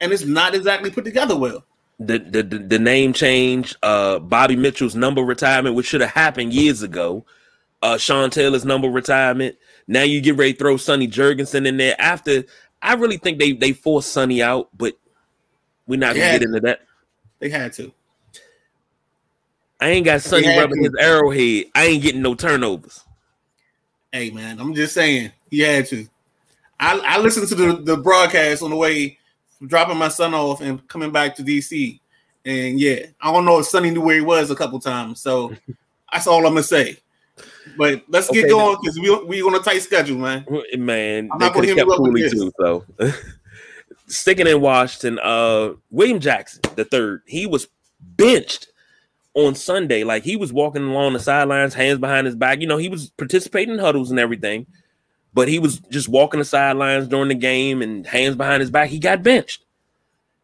[0.00, 1.64] and it's not exactly put together well.
[1.98, 6.52] The the, the, the name change, uh, Bobby Mitchell's number retirement, which should have happened
[6.52, 7.24] years ago.
[7.82, 9.56] Uh, Sean Taylor's number retirement.
[9.86, 11.96] Now you get ready to throw Sonny Jurgensen in there.
[11.98, 12.44] After
[12.82, 14.94] I really think they they forced Sonny out, but
[15.86, 16.82] we're not gonna get into that.
[17.38, 17.92] They had to.
[19.80, 21.66] I ain't got Sonny rubbing his arrowhead.
[21.74, 23.02] I ain't getting no turnovers.
[24.12, 26.06] Hey man, I'm just saying he had to.
[26.80, 29.18] I, I listened to the, the broadcast on the way
[29.66, 32.00] dropping my son off and coming back to DC.
[32.44, 35.20] And yeah, I don't know if Sonny knew where he was a couple times.
[35.20, 35.52] So
[36.12, 36.96] that's all I'm gonna say.
[37.76, 40.44] But let's get okay, going because we we on a tight schedule, man.
[40.76, 42.50] Man, I'm they could have kept Cooley too.
[42.58, 42.84] So
[44.06, 47.68] sticking in Washington, uh, William Jackson the third, he was
[48.00, 48.68] benched
[49.34, 50.04] on Sunday.
[50.04, 52.60] Like he was walking along the sidelines, hands behind his back.
[52.60, 54.66] You know, he was participating in huddles and everything,
[55.34, 58.88] but he was just walking the sidelines during the game and hands behind his back.
[58.88, 59.64] He got benched.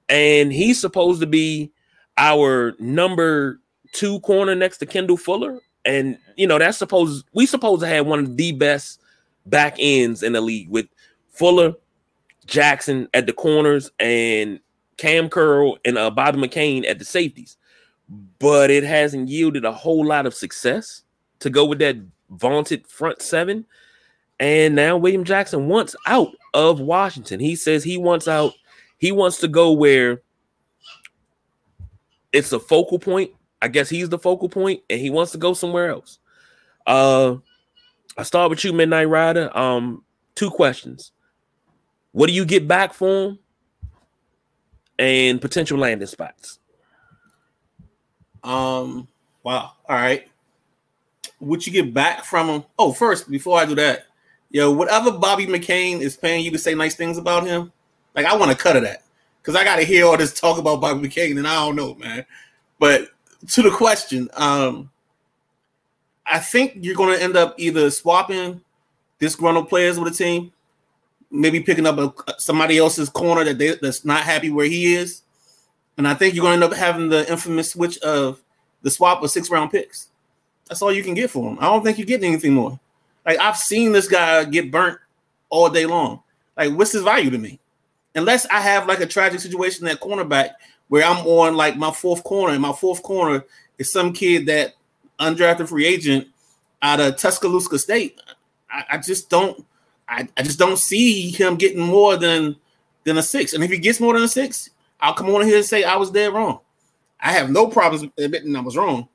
[0.09, 1.73] And he's supposed to be
[2.17, 3.61] our number
[3.93, 5.59] two corner next to Kendall Fuller.
[5.85, 9.01] And you know, that's supposed we supposed to have one of the best
[9.47, 10.87] back ends in the league with
[11.31, 11.75] Fuller,
[12.47, 14.61] Jackson at the corners, and
[14.97, 17.57] Kam Curl and uh, Bobby McCain at the safeties
[18.39, 21.03] but it hasn't yielded a whole lot of success
[21.41, 21.97] to go with that
[22.31, 23.67] vaunted front seven.
[24.39, 27.41] And now William Jackson wants out of Washington.
[27.41, 28.53] He says he wants out.
[28.99, 30.23] He wants to go where
[32.33, 33.31] it's a focal point.
[33.63, 36.19] I guess he's the focal point, and he wants to go somewhere else.
[36.87, 37.37] Uh,
[38.17, 39.57] I start with you, Midnight Rider.
[39.57, 41.13] Um, two questions.
[42.13, 43.39] What do you get back for him?
[44.99, 46.59] And potential landing spots.
[48.43, 49.09] Um,
[49.43, 49.73] wow.
[49.89, 50.29] All right.
[51.39, 52.65] What you get back from him?
[52.79, 54.06] Oh, first, before I do that,
[54.51, 57.73] yo, whatever Bobby McCain is paying you to say nice things about him,
[58.15, 59.03] like I want to cut of that
[59.47, 61.95] because I got to hear all this talk about Bobby McCain, and I don't know,
[61.95, 62.27] man.
[62.79, 63.09] But
[63.51, 64.91] to the question, um,
[66.27, 68.61] I think you're going to end up either swapping
[69.21, 70.53] disgruntled players with a team,
[71.31, 75.23] maybe picking up a, somebody else's corner that they, that's not happy where he is,
[75.97, 78.43] and I think you're going to end up having the infamous switch of
[78.83, 80.09] the swap of six round picks.
[80.69, 81.59] That's all you can get for him.
[81.61, 82.81] I don't think you're getting anything more.
[83.27, 84.99] Like I've seen this guy get burnt
[85.51, 86.23] all day long.
[86.57, 87.59] Like, what's his value to me?
[88.15, 90.53] Unless I have like a tragic situation at cornerback
[90.89, 93.45] where I'm on like my fourth corner, and my fourth corner
[93.79, 94.75] is some kid that
[95.21, 96.29] undrafted free agent
[96.81, 98.21] out of Tuscaloosa State.
[98.71, 99.65] I, I just don't
[100.09, 102.57] I, I just don't see him getting more than
[103.05, 103.53] than a six.
[103.53, 105.97] And if he gets more than a six, I'll come on here and say I
[105.97, 106.61] was dead wrong.
[107.21, 109.09] I have no problems admitting I was wrong,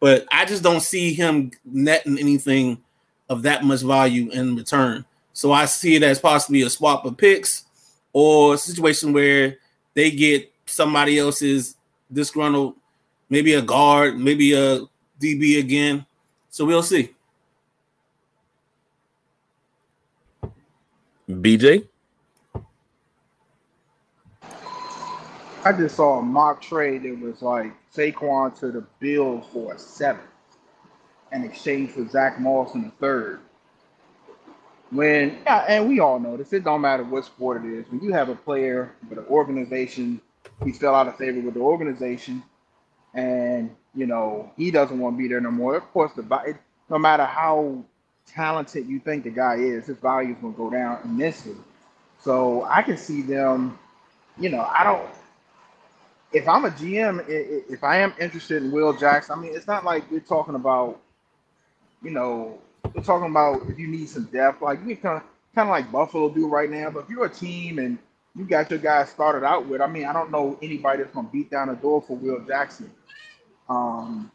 [0.00, 2.82] but I just don't see him netting anything
[3.28, 5.04] of that much value in return.
[5.32, 7.64] So I see it as possibly a swap of picks
[8.12, 9.58] or a situation where
[9.94, 11.76] they get somebody else's
[12.12, 12.74] disgruntled,
[13.28, 14.80] maybe a guard, maybe a
[15.20, 16.06] DB again.
[16.50, 17.10] So we'll see.
[21.28, 21.86] BJ?
[25.64, 29.78] I just saw a mock trade that was like Saquon to the Bills for a
[29.78, 30.22] seventh
[31.32, 33.40] in exchange for Zach Moss in the third.
[34.90, 37.84] When yeah, and we all know this, it don't matter what sport it is.
[37.90, 40.20] When you have a player with an organization,
[40.64, 42.42] he fell out of favor with the organization,
[43.12, 45.76] and you know he doesn't want to be there no more.
[45.76, 46.56] Of course, the
[46.88, 47.84] no matter how
[48.26, 51.56] talented you think the guy is, his value is going to go down immensely.
[52.20, 53.78] So I can see them.
[54.38, 55.08] You know, I don't.
[56.32, 59.84] If I'm a GM, if I am interested in Will Jackson, I mean, it's not
[59.84, 61.00] like we're talking about.
[62.02, 62.58] You know,
[62.94, 65.22] we're talking about if you need some depth, like we kind of
[65.54, 66.90] kind of like Buffalo do right now.
[66.90, 67.98] But if you're a team and
[68.34, 71.28] you got your guys started out with, I mean, I don't know anybody that's gonna
[71.32, 72.90] beat down the door for Will Jackson.
[73.68, 74.30] Um,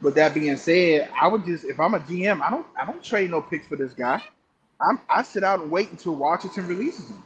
[0.00, 3.02] with that being said, I would just if I'm a GM, I don't I don't
[3.02, 4.22] trade no picks for this guy.
[4.80, 7.22] I'm I sit out and wait until Washington releases him.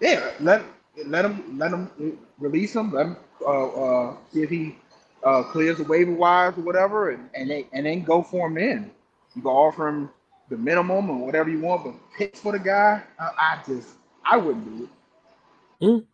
[0.00, 0.62] Yeah, let
[1.06, 2.92] let him let him release him.
[2.92, 4.76] Let him uh, uh, see if he
[5.24, 8.58] uh, clears the waiver wires or whatever, and and, they, and then go for him.
[8.58, 8.90] in.
[9.34, 10.10] you can offer him
[10.48, 13.88] the minimum or whatever you want, but picks for the guy, I, I just
[14.24, 15.84] I wouldn't do it.
[15.84, 16.06] Mm.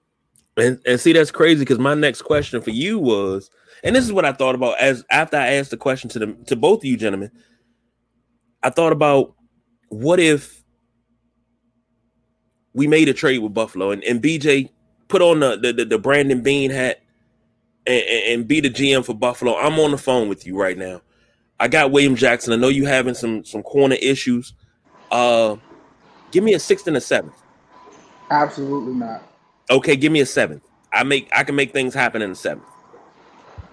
[0.59, 3.51] And and see that's crazy because my next question for you was,
[3.83, 6.45] and this is what I thought about as after I asked the question to them
[6.47, 7.31] to both of you gentlemen.
[8.63, 9.35] I thought about
[9.89, 10.65] what if
[12.73, 14.71] we made a trade with Buffalo and, and BJ
[15.09, 17.01] put on the, the, the Brandon Beane hat
[17.87, 19.57] and, and be the GM for Buffalo.
[19.57, 21.03] I'm on the phone with you right now.
[21.59, 22.53] I got William Jackson.
[22.53, 24.53] I know you having some some corner issues.
[25.11, 25.57] Uh
[26.31, 27.43] give me a sixth and a seventh.
[28.31, 29.23] Absolutely not.
[29.71, 30.63] Okay, give me a seventh.
[30.93, 32.67] I make I can make things happen in the seventh.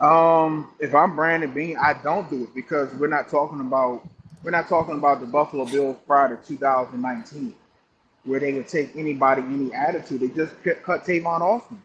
[0.02, 4.08] Um, if I'm Brandon Beane, I don't do it because we're not talking about
[4.44, 7.56] we're not talking about the Buffalo Bills prior to 2019,
[8.26, 10.20] where they would take anybody, any attitude.
[10.20, 11.82] They just cut Tavon off him,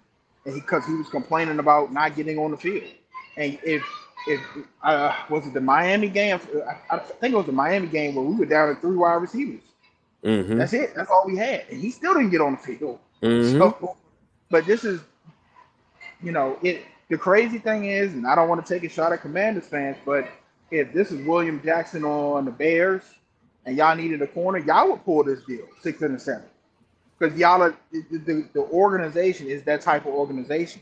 [0.49, 2.91] and because he, was complaining about not getting on the field.
[3.37, 3.83] And if
[4.27, 4.41] if
[4.83, 6.41] uh, was it the Miami game?
[6.91, 9.15] I, I, think it was the Miami game where we were down to three wide
[9.15, 9.61] receivers.
[10.25, 10.59] Mm-hmm.
[10.59, 10.95] That's it.
[10.95, 12.99] That's all we had, and he still didn't get on the field.
[13.23, 13.59] Mm-hmm.
[13.59, 13.97] So,
[14.51, 15.01] but this is,
[16.23, 16.83] you know, it.
[17.11, 19.97] The crazy thing is, and I don't want to take a shot at Commanders fans,
[20.05, 20.29] but
[20.71, 23.03] if this is William Jackson on the Bears,
[23.65, 26.45] and y'all needed a corner, y'all would pull this deal six and seven,
[27.19, 30.81] because y'all are the, the, organization is that type of organization.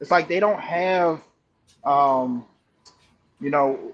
[0.00, 1.20] It's like they don't have,
[1.84, 2.44] um,
[3.40, 3.92] you know,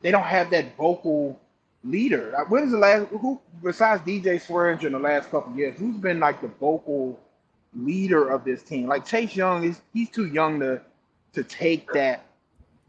[0.00, 1.38] they don't have that vocal
[1.84, 2.34] leader.
[2.48, 6.20] When is the last who besides DJ Swearinger in the last couple years, who's been
[6.20, 7.18] like the vocal
[7.74, 8.86] leader of this team?
[8.86, 10.80] Like Chase Young is he's too young to
[11.34, 12.24] to take that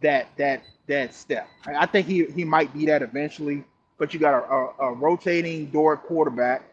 [0.02, 1.48] that that that step.
[1.66, 3.64] I think he he might be that eventually,
[3.98, 6.64] but you got a, a, a rotating door quarterback.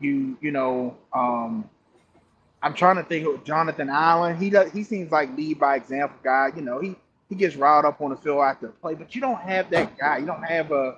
[0.00, 1.68] You you know, um,
[2.62, 4.36] I'm trying to think of Jonathan Allen.
[4.36, 6.50] He does he seems like lead by example guy.
[6.54, 6.96] You know, he
[7.28, 10.18] he gets riled up on the field after play, but you don't have that guy.
[10.18, 10.96] You don't have a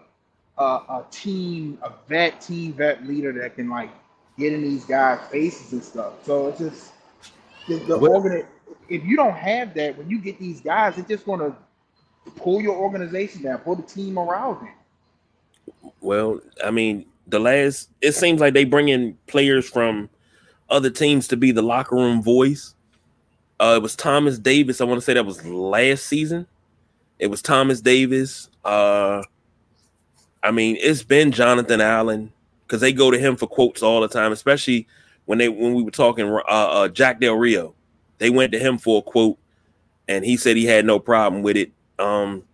[0.59, 3.91] a, a team, a vet team vet leader that can like
[4.39, 6.25] get in these guys' faces and stuff.
[6.25, 6.93] So it's just
[7.69, 8.47] the, the organi-
[8.89, 11.57] if you don't have that, when you get these guys, it's just gonna
[12.37, 14.75] pull your organization down, pull the team around it.
[16.01, 20.11] Well, I mean, the last it seems like they bring in players from
[20.69, 22.75] other teams to be the locker room voice.
[23.59, 24.81] Uh, it was Thomas Davis.
[24.81, 26.47] I want to say that was last season.
[27.19, 28.49] It was Thomas Davis.
[28.65, 29.23] Uh,
[30.43, 32.33] I mean, it's been Jonathan Allen
[32.67, 34.87] because they go to him for quotes all the time, especially
[35.27, 37.75] when they when we were talking uh, uh, Jack Del Rio.
[38.19, 39.39] They went to him for a quote,
[40.09, 41.73] and he said he had no problem with it.
[41.99, 42.45] Um,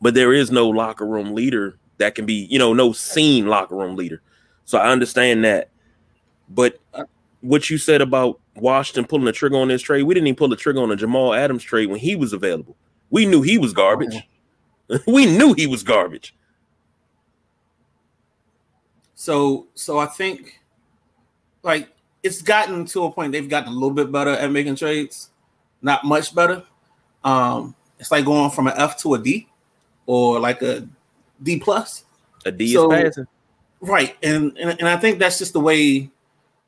[0.00, 3.76] but there is no locker room leader that can be, you know, no seen locker
[3.76, 4.20] room leader.
[4.64, 5.70] So I understand that.
[6.48, 6.80] But
[7.40, 10.48] what you said about Washington pulling the trigger on this trade, we didn't even pull
[10.48, 12.76] the trigger on the Jamal Adams trade when he was available.
[13.10, 14.16] We knew he was garbage.
[15.06, 16.34] we knew he was garbage.
[19.14, 20.60] So so I think
[21.62, 21.90] like
[22.22, 25.30] it's gotten to a point they've gotten a little bit better at making trades,
[25.82, 26.64] not much better.
[27.22, 29.46] Um, it's like going from an F to a D,
[30.06, 30.88] or like a
[31.42, 32.04] D plus.
[32.44, 33.26] A D so, is passing,
[33.80, 34.16] right?
[34.22, 36.10] And, and and I think that's just the way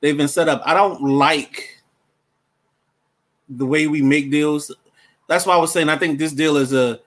[0.00, 0.62] they've been set up.
[0.64, 1.82] I don't like
[3.48, 4.74] the way we make deals.
[5.28, 7.00] That's why I was saying I think this deal is a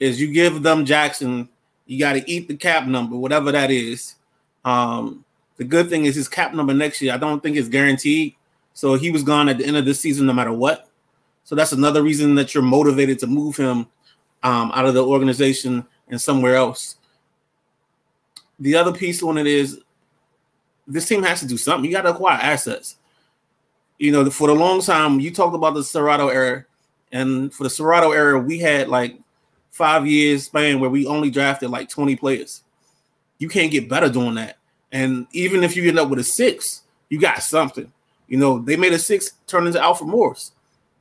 [0.00, 1.48] is you give them Jackson,
[1.86, 4.16] you got to eat the cap number, whatever that is
[4.64, 5.24] um,
[5.56, 7.12] the good thing is his cap number next year.
[7.12, 8.34] I don't think it's guaranteed.
[8.74, 10.88] So he was gone at the end of this season, no matter what.
[11.44, 13.86] So that's another reason that you're motivated to move him
[14.42, 16.96] um, out of the organization and somewhere else.
[18.60, 19.80] The other piece on it is
[20.86, 21.84] this team has to do something.
[21.84, 22.96] You got to acquire assets.
[23.98, 26.64] You know, for the long time, you talked about the Cerrato era,
[27.12, 29.18] and for the Cerrato era, we had like
[29.70, 32.62] five years span where we only drafted like 20 players.
[33.38, 34.58] You can't get better doing that.
[34.92, 37.90] And even if you end up with a six, you got something.
[38.28, 40.52] You know, they made a six turn into Alfred Morris.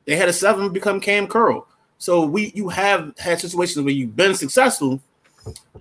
[0.05, 1.67] They had a seven become Kam Curl.
[1.97, 5.01] So we you have had situations where you've been successful.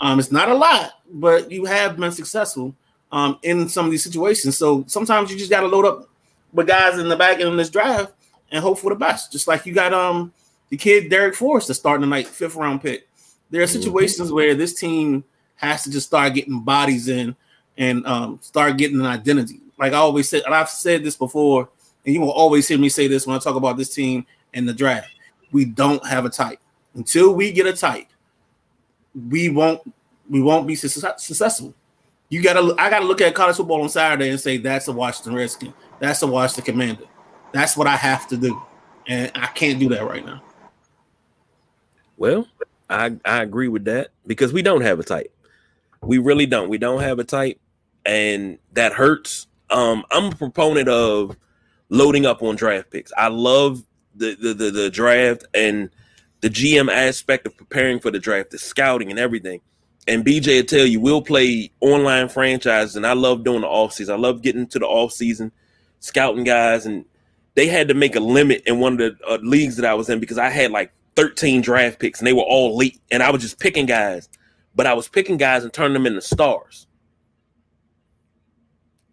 [0.01, 2.75] Um, it's not a lot, but you have been successful
[3.13, 4.57] um, in some of these situations.
[4.57, 6.09] So sometimes you just got to load up
[6.53, 8.13] with guys in the back end of this draft
[8.51, 9.33] and hope for the best.
[9.33, 10.33] Just like you got um
[10.71, 13.09] the kid Darrick Forrester starting tonight, fifth round pick.
[13.51, 13.81] There are mm-hmm.
[13.81, 15.25] situations where this team
[15.57, 17.37] has to just start getting bodies in
[17.77, 19.61] and um, start getting an identity.
[19.79, 21.69] Like I always said, and I've said this before,
[22.05, 24.69] and you will always hear me say this when I talk about this team and
[24.69, 25.11] the draft.
[25.53, 26.61] We don't have a type.
[26.95, 28.07] Until we get a type,
[29.29, 29.81] we won't
[30.29, 31.75] we won't be successful.
[32.29, 35.35] You gotta I gotta look at college football on Saturday and say that's a Washington
[35.35, 37.05] Redskin, that's a Washington Commander.
[37.53, 38.63] That's what I have to do.
[39.09, 40.41] And I can't do that right now.
[42.17, 42.47] Well,
[42.89, 45.35] I, I agree with that because we don't have a type.
[46.03, 46.69] We really don't.
[46.69, 47.59] We don't have a type,
[48.05, 49.47] and that hurts.
[49.71, 51.37] Um, I'm a proponent of
[51.89, 53.13] loading up on draft picks.
[53.17, 53.83] I love
[54.15, 55.91] the the, the, the draft and
[56.41, 59.61] the GM aspect of preparing for the draft, the scouting and everything.
[60.09, 63.93] And BJ will tell you, we'll play online franchises, and I love doing the off
[63.93, 64.15] season.
[64.15, 65.53] I love getting to the off season,
[66.01, 67.05] scouting guys, and
[67.55, 70.09] they had to make a limit in one of the uh, leagues that I was
[70.09, 73.31] in because I had like 13 draft picks, and they were all late, and I
[73.31, 74.29] was just picking guys
[74.75, 76.87] but I was picking guys and turning them into stars.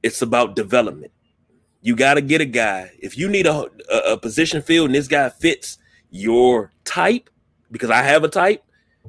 [0.04, 1.12] It's about development.
[1.82, 2.92] You got to get a guy.
[3.00, 5.78] If you need a, a, a position filled and this guy fits
[6.18, 7.30] your type,
[7.72, 8.64] because I have a type,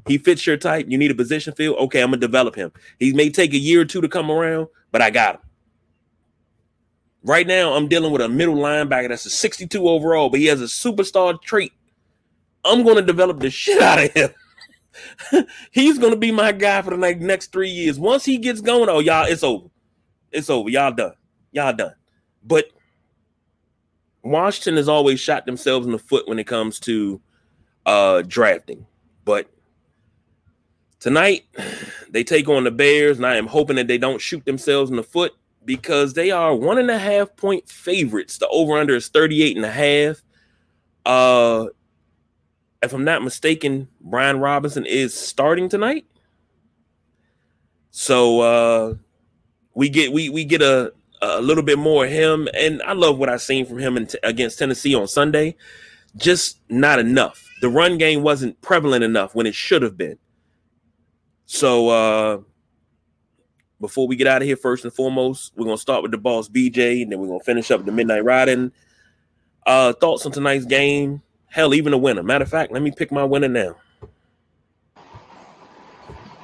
[0.07, 0.87] he fits your type.
[0.89, 1.79] You need a position field.
[1.79, 2.73] Okay, I'm gonna develop him.
[2.99, 5.41] He may take a year or two to come around, but I got him.
[7.25, 10.61] Right now, I'm dealing with a middle linebacker that's a 62 overall, but he has
[10.61, 11.73] a superstar trait.
[12.65, 14.31] I'm gonna develop the shit out of him.
[15.71, 17.99] he's gonna be my guy for the like next three years.
[17.99, 19.69] Once he gets going, oh y'all, it's over.
[20.31, 20.69] It's over.
[20.71, 21.15] Y'all done.
[21.53, 21.95] Y'all done.
[22.45, 22.67] But
[24.23, 27.21] Washington has always shot themselves in the foot when it comes to
[27.87, 28.87] uh drafting.
[29.25, 29.49] But
[31.01, 31.45] tonight
[32.11, 34.97] they take on the Bears, and I am hoping that they don't shoot themselves in
[34.97, 35.33] the foot
[35.65, 38.39] because they are one and a half point favorites.
[38.39, 40.23] The over under is 38 and a half.
[41.05, 41.67] Uh
[42.83, 46.07] if I'm not mistaken, Brian Robinson is starting tonight.
[47.91, 48.95] So uh
[49.75, 53.19] we get we we get a a little bit more of him, and I love
[53.19, 55.57] what I've seen from him t- against Tennessee on Sunday.
[56.17, 57.45] Just not enough.
[57.61, 60.19] The run game wasn't prevalent enough when it should have been.
[61.47, 62.39] So uh
[63.81, 66.49] before we get out of here, first and foremost, we're gonna start with the boss
[66.49, 68.73] BJ, and then we're gonna finish up the midnight riding.
[69.67, 72.23] Uh thoughts on tonight's game Hell, even a winner.
[72.23, 73.77] Matter of fact, let me pick my winner now.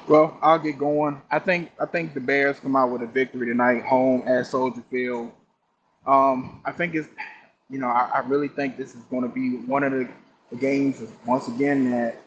[0.07, 1.21] Well, I'll get going.
[1.31, 4.83] I think I think the Bears come out with a victory tonight, home at Soldier
[4.91, 5.31] Field.
[6.05, 7.07] Um, I think it's,
[7.69, 10.07] you know, I, I really think this is going to be one of the,
[10.51, 12.21] the games once again that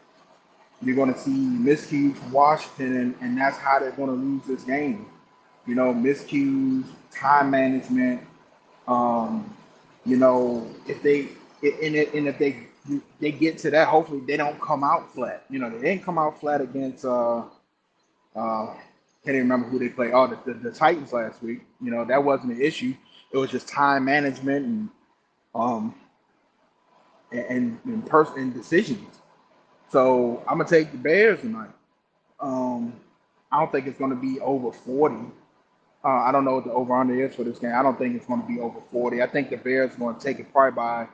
[0.81, 4.43] you're going to see miscues from Washington, and, and that's how they're going to lose
[4.45, 5.05] this game.
[5.67, 8.21] You know, miscues, time management.
[8.87, 9.55] Um,
[10.05, 11.29] you know, if they
[11.63, 12.67] and, and if they
[13.21, 15.45] they get to that, hopefully they don't come out flat.
[15.49, 17.43] You know, they didn't come out flat against uh
[18.35, 18.73] uh
[19.23, 20.11] can't even remember who they played.
[20.13, 21.61] Oh, the, the, the Titans last week.
[21.81, 22.93] You know, that wasn't an issue.
[23.31, 24.89] It was just time management and
[25.53, 25.95] um
[27.31, 29.19] and and, person and decisions.
[29.91, 31.71] So I'm gonna take the Bears tonight.
[32.39, 32.93] Um,
[33.51, 35.15] I don't think it's gonna be over 40.
[36.03, 37.73] Uh, I don't know what the over under is for this game.
[37.75, 39.21] I don't think it's to be over 40.
[39.21, 41.07] I think the Bears are to take it probably by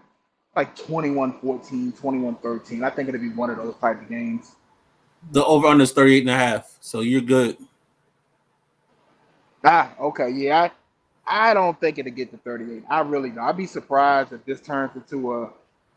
[0.56, 2.84] like 21-14, 21-13.
[2.84, 4.56] I think it'll be one of those type of games.
[5.32, 7.58] The over under is 38 and a half, so you're good.
[9.64, 10.30] Ah, okay.
[10.30, 10.70] Yeah,
[11.28, 12.84] I, I don't think it'll get to 38.
[12.90, 13.44] I really don't.
[13.44, 15.50] I'd be surprised if this turns into a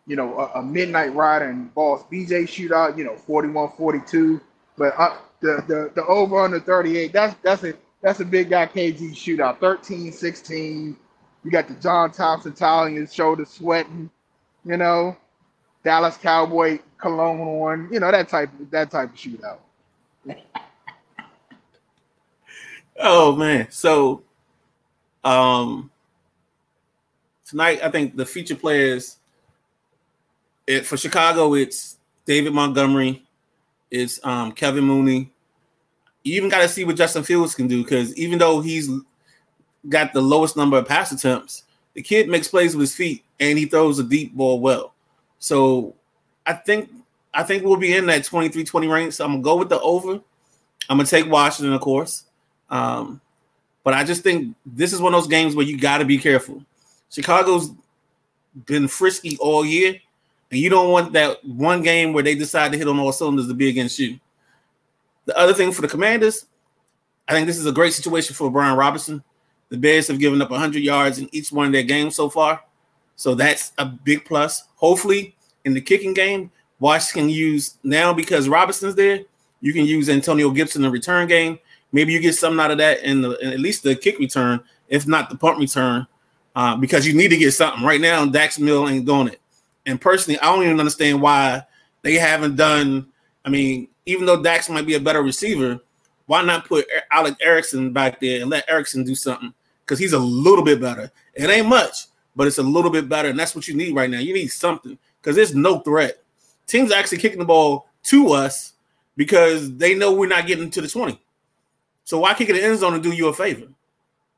[0.07, 4.41] you know, a, a midnight rider and boss BJ shootout, you know, 41-42.
[4.79, 8.67] But uh, the, the the over under 38, that's that's a that's a big guy
[8.67, 9.59] KG shootout.
[9.59, 10.97] 13-16.
[11.45, 14.11] You got the John Thompson toweling his shoulder sweating
[14.65, 15.17] you know,
[15.89, 19.61] Dallas Cowboy cologne on, you know, that type that type of shootout.
[22.99, 23.69] oh man.
[23.71, 24.23] So
[25.25, 25.91] um
[27.47, 29.17] tonight I think the feature players
[30.67, 33.27] it, for Chicago it's David Montgomery,
[33.91, 35.33] it's um Kevin Mooney.
[36.23, 38.91] You even got to see what Justin Fields can do because even though he's
[39.89, 41.63] got the lowest number of pass attempts,
[41.95, 44.93] the kid makes plays with his feet and he throws a deep ball well.
[45.39, 45.95] So
[46.47, 46.91] I think
[47.35, 49.15] I think we'll be in that 23-20 range.
[49.15, 50.21] So I'm gonna go with the over.
[50.89, 52.25] I'm gonna take Washington, of course.
[52.71, 53.21] Um,
[53.85, 56.19] but I just think this is one of those games where you got to be
[56.19, 56.63] careful.
[57.11, 57.71] Chicago's
[58.67, 59.99] been frisky all year,
[60.51, 63.49] And you don't want that one game where they decide to hit on all cylinders
[63.49, 64.19] to be against you.
[65.25, 66.47] The other thing for the Commanders,
[67.27, 69.23] I think this is a great situation for Brian Robinson.
[69.69, 72.63] The Bears have given up 100 yards in each one of their games so far.
[73.19, 74.69] So that's a big plus.
[74.77, 79.25] Hopefully, in the kicking game, Washington can use now because Robinson's there.
[79.61, 81.59] You can use Antonio Gibson in the return game.
[81.91, 84.61] Maybe you get something out of that in, the, in at least the kick return,
[84.89, 86.07] if not the punt return,
[86.55, 88.25] uh, because you need to get something right now.
[88.25, 89.41] Dax Milne ain't doing it,
[89.85, 91.65] and personally, I don't even understand why
[92.03, 93.09] they haven't done.
[93.45, 95.81] I mean, even though Dax might be a better receiver,
[96.27, 99.53] why not put Alex Erickson back there and let Erickson do something?
[99.85, 101.11] Because he's a little bit better.
[101.35, 102.07] It ain't much,
[102.39, 104.21] but it's a little bit better, and that's what you need right now.
[104.21, 106.23] You need something because there's no threat.
[106.69, 108.75] Teams are actually kicking the ball to us
[109.17, 111.21] because they know we're not getting to the 20.
[112.05, 113.67] So why kick it in the end zone and do you a favor?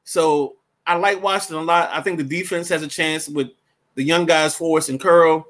[0.05, 1.91] So I like Washington a lot.
[1.93, 3.49] I think the defense has a chance with
[3.97, 5.47] the young guys, Forrest and Curl.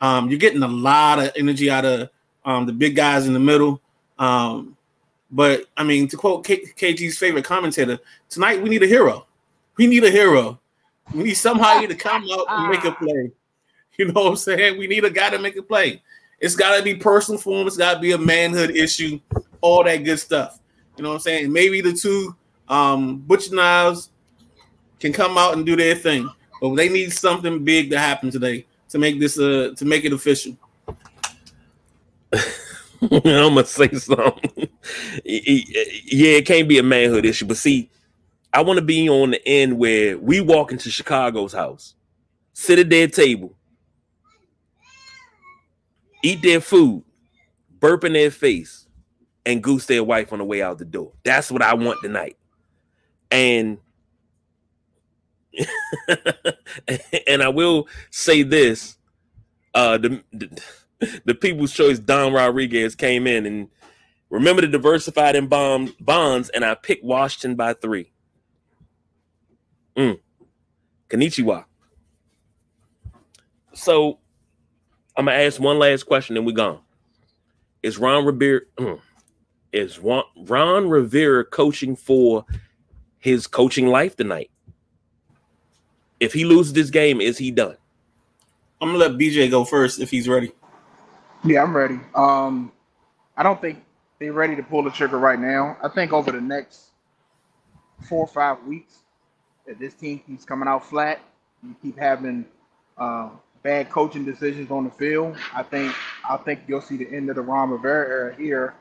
[0.00, 2.10] Um, you're getting a lot of energy out of
[2.44, 3.82] um, the big guys in the middle.
[4.20, 4.76] Um,
[5.32, 9.26] but I mean, to quote K- KG's favorite commentator, tonight we need a hero.
[9.76, 10.60] We need a hero.
[11.14, 13.30] We need somebody to come up and make a play.
[13.98, 14.78] You know what I'm saying?
[14.78, 16.02] We need a guy to make a play.
[16.38, 17.66] It's got to be personal for him.
[17.66, 19.18] It's got to be a manhood issue,
[19.60, 20.60] all that good stuff.
[20.96, 21.52] You know what I'm saying?
[21.52, 22.36] Maybe the two
[22.68, 24.10] um, Butch Knives
[25.00, 26.30] can come out and do their thing,
[26.60, 30.12] but they need something big to happen today to make this uh to make it
[30.12, 30.56] official.
[33.02, 34.50] I'm gonna say something.
[35.24, 37.88] yeah, it can't be a manhood issue, but see,
[38.52, 41.94] I want to be on the end where we walk into Chicago's house,
[42.54, 43.54] sit at their table,
[46.22, 47.04] eat their food,
[47.78, 48.86] burp in their face,
[49.44, 51.12] and goose their wife on the way out the door.
[51.24, 52.36] That's what I want tonight.
[53.30, 53.78] And
[57.26, 58.96] and I will say this:
[59.74, 60.62] uh, the, the
[61.24, 63.68] the People's Choice Don Rodriguez came in and
[64.30, 68.12] remember to diversify in bomb bonds, and I picked Washington by three.
[69.98, 70.20] Mm.
[71.10, 71.64] Konnichiwa.
[73.74, 74.18] So
[75.16, 76.78] I'm gonna ask one last question, and we're gone.
[77.82, 79.00] Is Ron Rivera mm,
[79.72, 82.44] is Ron, Ron Rivera coaching for
[83.18, 84.50] his coaching life tonight?
[86.20, 87.76] If he loses this game, is he done?
[88.80, 90.52] I'm gonna let BJ go first if he's ready.
[91.44, 91.98] Yeah, I'm ready.
[92.14, 92.70] Um,
[93.36, 93.84] I don't think
[94.20, 95.76] they're ready to pull the trigger right now.
[95.82, 96.90] I think over the next
[98.08, 98.98] four or five weeks,
[99.68, 101.20] that this team keeps coming out flat,
[101.62, 102.46] you keep having
[102.96, 103.28] uh,
[103.62, 105.36] bad coaching decisions on the field.
[105.54, 105.94] I think
[106.28, 108.74] I think you'll see the end of the Ron Rivera era here,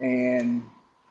[0.00, 0.62] and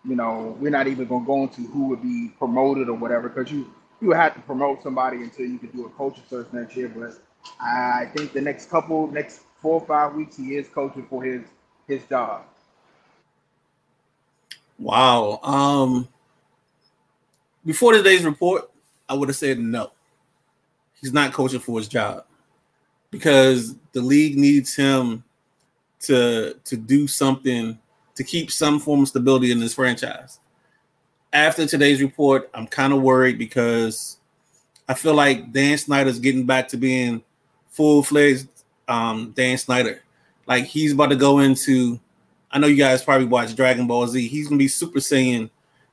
[0.06, 3.28] you know we're not even going to go into who would be promoted or whatever
[3.28, 6.78] because you you have to promote somebody until you could do a coaching search next
[6.78, 6.88] year.
[6.88, 7.14] But
[7.60, 11.42] I think the next couple next four or five weeks, he is coaching for his
[11.88, 12.44] his job.
[14.78, 15.40] Wow.
[15.42, 16.08] Um,
[17.66, 18.70] before today's report,
[19.10, 19.92] I would have said no.
[21.00, 22.26] He's not coaching for his job
[23.12, 25.24] because the league needs him
[26.02, 27.78] to to do something
[28.16, 30.40] to keep some form of stability in this franchise.
[31.32, 34.18] After today's report, I'm kind of worried because
[34.88, 37.24] I feel like Dan Snyder's getting back to being
[37.70, 38.48] full fledged
[38.88, 40.02] um, Dan Snyder.
[40.48, 42.00] Like he's about to go into.
[42.50, 44.28] I know you guys probably watch Dragon Ball Z.
[44.28, 45.50] He's gonna be Super Saiyan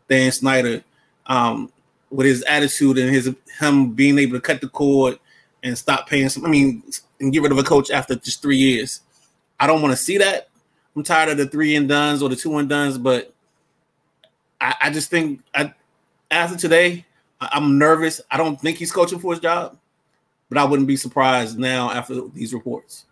[0.09, 0.85] Dan Snyder
[1.27, 1.73] um,
[2.15, 5.19] with his attitude and his him being able to cut the cord
[5.63, 6.45] and stop paying some.
[6.45, 6.83] I mean,
[7.21, 9.01] and get rid of a coach after just three years.
[9.59, 10.49] I don't want to see that.
[10.97, 13.33] I'm tired of the three and duns or the two and duns, but
[14.61, 15.73] I, I just think I,
[16.31, 17.05] after today,
[17.41, 18.21] I'm nervous.
[18.31, 19.77] I don't think he's coaching for his job
[20.55, 23.07] but I wouldn't be surprised now after these reports.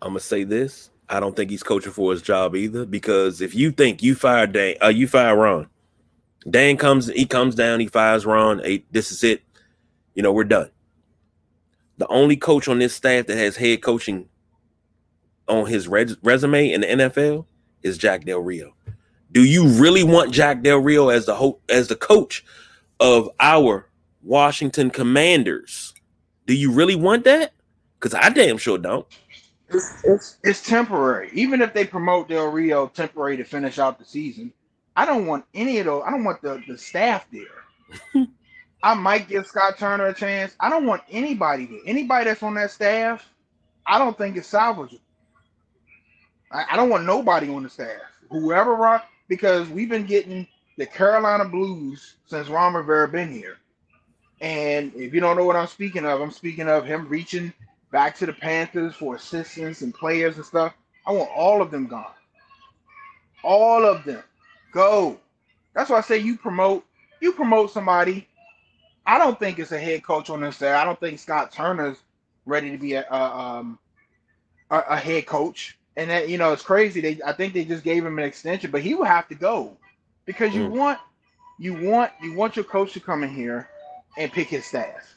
[0.00, 2.86] I'm gonna say this: I don't think he's coaching for his job either.
[2.86, 5.68] Because if you think you fire Dan, uh, you fire Ron,
[6.48, 8.58] Dan comes, he comes down, he fires Ron.
[8.60, 9.42] Hey, this is it.
[10.14, 10.70] You know, we're done.
[11.98, 14.28] The only coach on this staff that has head coaching
[15.48, 17.46] on his res- resume in the NFL
[17.82, 18.74] is Jack Del Rio.
[19.32, 22.44] Do you really want Jack Del Rio as the ho- as the coach
[23.00, 23.88] of our
[24.22, 25.94] Washington Commanders?
[26.46, 27.52] Do you really want that?
[27.98, 29.06] Because I damn sure don't.
[29.70, 31.30] It's, it's, it's temporary.
[31.32, 34.52] Even if they promote Del Rio temporary to finish out the season,
[34.96, 36.02] I don't want any of those.
[36.06, 38.26] I don't want the, the staff there.
[38.82, 40.54] I might give Scott Turner a chance.
[40.60, 41.80] I don't want anybody there.
[41.86, 43.28] Anybody that's on that staff,
[43.86, 45.00] I don't think it's salvageable.
[46.52, 48.00] I, I don't want nobody on the staff.
[48.30, 53.56] Whoever Ron, because we've been getting the Carolina Blues since Ron Rivera been here.
[54.40, 57.52] And if you don't know what I'm speaking of, I'm speaking of him reaching
[57.90, 60.74] back to the Panthers for assistance and players and stuff.
[61.06, 62.12] I want all of them gone.
[63.42, 64.22] All of them.
[64.74, 65.20] Go.
[65.72, 66.84] That's why I say you promote
[67.20, 68.28] you promote somebody.
[69.06, 70.74] I don't think it's a head coach on this side.
[70.74, 71.96] I don't think Scott Turner's
[72.44, 73.78] ready to be a, a um
[74.70, 75.78] a, a, head coach.
[75.96, 77.00] And that you know it's crazy.
[77.00, 79.76] They I think they just gave him an extension, but he will have to go
[80.26, 80.70] because you mm.
[80.70, 80.98] want
[81.58, 83.68] you want you want your coach to come in here
[84.18, 85.16] and pick his staff.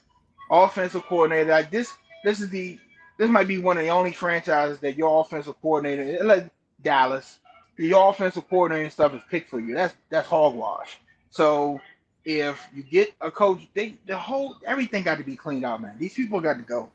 [0.52, 1.50] Offensive coordinator.
[1.50, 1.92] Like this
[2.24, 2.78] this is the
[3.18, 6.48] this might be one of the only franchises that your offensive coordinator like
[6.84, 7.40] Dallas,
[7.78, 9.74] your offensive coordinator and stuff is picked for you.
[9.74, 10.98] That's that's hogwash.
[11.30, 11.80] So
[12.26, 15.96] if you get a coach, they the whole everything got to be cleaned out, man.
[15.98, 16.90] These people got to go.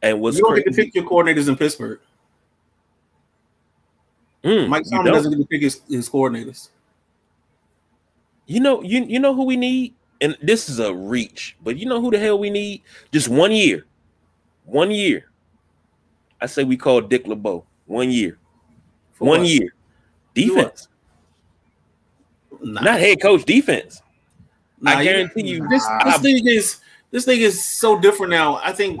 [0.00, 2.00] And what's you don't crazy, get to pick your coordinators in Pittsburgh.
[4.44, 6.68] Mm, Mike Tomlin doesn't get to pick his, his coordinators.
[8.46, 11.86] You know, you you know who we need, and this is a reach, but you
[11.86, 12.82] know who the hell we need?
[13.12, 13.84] Just one year,
[14.64, 15.30] one year.
[16.40, 18.38] I say we call Dick LeBeau one year,
[19.18, 19.48] For one what?
[19.48, 19.74] year,
[20.34, 20.88] defense,
[22.62, 22.80] nah.
[22.80, 24.02] not head coach, defense.
[24.80, 26.76] Nah, I guarantee you, you this, this thing is
[27.10, 28.56] this thing is so different now.
[28.62, 29.00] I think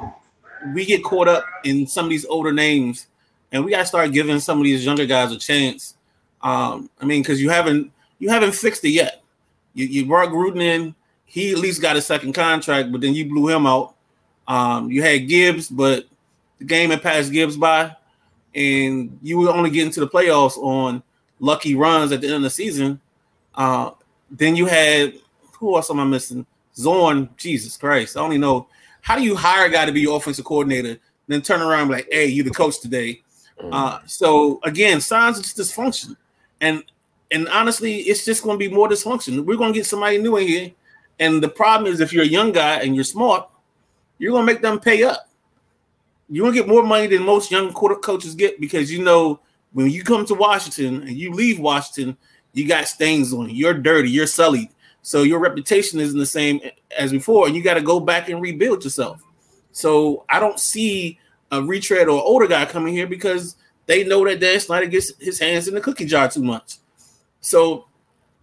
[0.74, 3.06] we get caught up in some of these older names,
[3.52, 5.94] and we got to start giving some of these younger guys a chance.
[6.42, 9.22] Um, I mean, because you haven't you haven't fixed it yet.
[9.74, 10.94] You, you brought Gruden in,
[11.24, 13.94] he at least got a second contract, but then you blew him out.
[14.48, 16.06] Um, you had Gibbs, but
[16.58, 17.94] the game had passed Gibbs by,
[18.54, 21.02] and you were only getting to the playoffs on
[21.40, 23.00] lucky runs at the end of the season.
[23.54, 23.90] Uh,
[24.30, 25.14] then you had
[25.52, 26.46] who else am I missing?
[26.76, 28.16] Zorn, Jesus Christ.
[28.16, 28.68] I only know
[29.00, 31.90] how do you hire a guy to be your offensive coordinator, then turn around and
[31.90, 33.22] be like, hey, you the coach today.
[33.60, 33.72] Mm-hmm.
[33.72, 36.16] Uh, so again, signs of dysfunction.
[36.60, 36.84] And
[37.30, 39.44] and honestly, it's just going to be more dysfunction.
[39.44, 40.70] We're going to get somebody new in here.
[41.20, 43.48] And the problem is if you're a young guy and you're smart,
[44.18, 45.27] you're going to make them pay up.
[46.28, 49.40] You're to get more money than most young quarter coaches get because you know
[49.72, 52.16] when you come to Washington and you leave Washington,
[52.52, 53.56] you got stains on you.
[53.56, 54.10] You're dirty.
[54.10, 54.68] You're sullied.
[55.02, 56.60] So your reputation isn't the same
[56.96, 59.22] as before, and you got to go back and rebuild yourself.
[59.72, 61.18] So I don't see
[61.50, 63.56] a retread or older guy coming here because
[63.86, 66.76] they know that Dan Snyder gets his hands in the cookie jar too much.
[67.40, 67.86] So,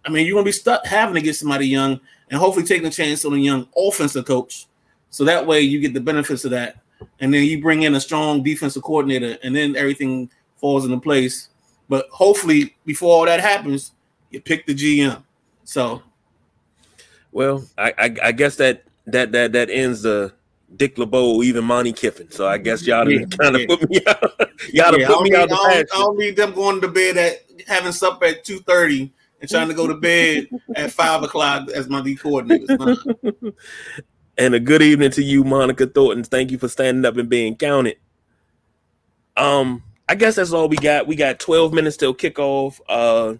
[0.04, 2.90] I mean, you're gonna be stuck having to get somebody young and hopefully taking a
[2.90, 4.66] chance on a young offensive coach.
[5.10, 6.78] So that way you get the benefits of that,
[7.20, 11.48] and then you bring in a strong defensive coordinator, and then everything falls into place.
[11.88, 13.92] But hopefully, before all that happens,
[14.30, 15.22] you pick the GM.
[15.64, 16.02] So
[17.32, 20.32] well, I, I, I guess that that that that ends the
[20.74, 22.30] Dick LeBeau, even Monte Kiffin.
[22.30, 23.66] So I guess y'all yeah, kind of yeah.
[23.68, 24.22] put me out.
[24.72, 26.88] y'all yeah, put me need, out the I don't, I don't need them going to
[26.88, 31.22] bed at having supper at two thirty and trying to go to bed at five
[31.22, 33.54] o'clock as my lead coordinators.
[34.38, 36.24] and a good evening to you, Monica Thornton.
[36.24, 37.98] Thank you for standing up and being counted.
[39.36, 41.06] Um, I guess that's all we got.
[41.06, 42.80] We got 12 minutes till kickoff.
[42.88, 43.36] Uh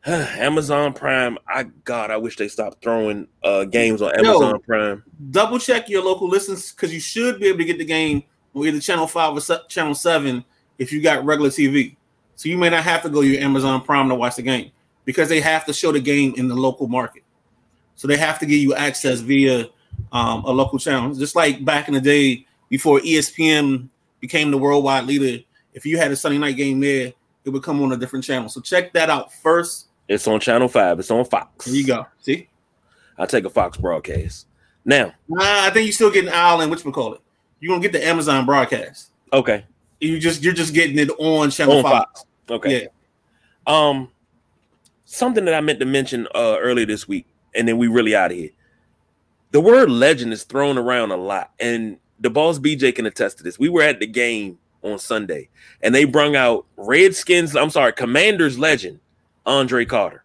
[0.06, 1.36] Amazon Prime.
[1.48, 5.02] I God, I wish they stopped throwing uh, games on Amazon Yo, Prime.
[5.32, 8.22] Double check your local listings because you should be able to get the game
[8.54, 10.44] on either Channel Five or Channel Seven
[10.78, 11.96] if you got regular TV.
[12.36, 14.70] So you may not have to go to your Amazon Prime to watch the game
[15.04, 17.24] because they have to show the game in the local market.
[17.96, 19.68] So they have to give you access via
[20.12, 23.88] um, a local channel, just like back in the day before ESPN
[24.20, 25.42] became the worldwide leader.
[25.72, 27.12] If you had a Sunday night game there,
[27.44, 28.48] it would come on a different channel.
[28.48, 30.98] So check that out first it's on Channel Five.
[30.98, 31.66] It's on Fox.
[31.66, 32.06] There you go.
[32.20, 32.48] See,
[33.18, 34.46] I'll take a Fox broadcast.
[34.84, 37.20] Now, nah, I think you're still getting Al and which we call it.
[37.60, 39.10] You're gonna get the Amazon broadcast.
[39.32, 39.64] Okay.
[40.00, 42.20] You just you're just getting it on Channel on Fox.
[42.20, 42.24] Fox.
[42.50, 42.82] Okay.
[42.82, 42.88] Yeah.
[43.66, 44.10] Um,
[45.04, 47.26] something that I meant to mention uh earlier this week,
[47.56, 48.50] and then we really out of here.
[49.52, 53.44] The word legend is thrown around a lot, and the boss BJ can attest to
[53.44, 53.58] this.
[53.58, 55.48] We were at the game on Sunday,
[55.82, 57.56] and they brung out Redskins.
[57.56, 59.00] I'm sorry, Commanders legend
[59.44, 60.24] Andre Carter.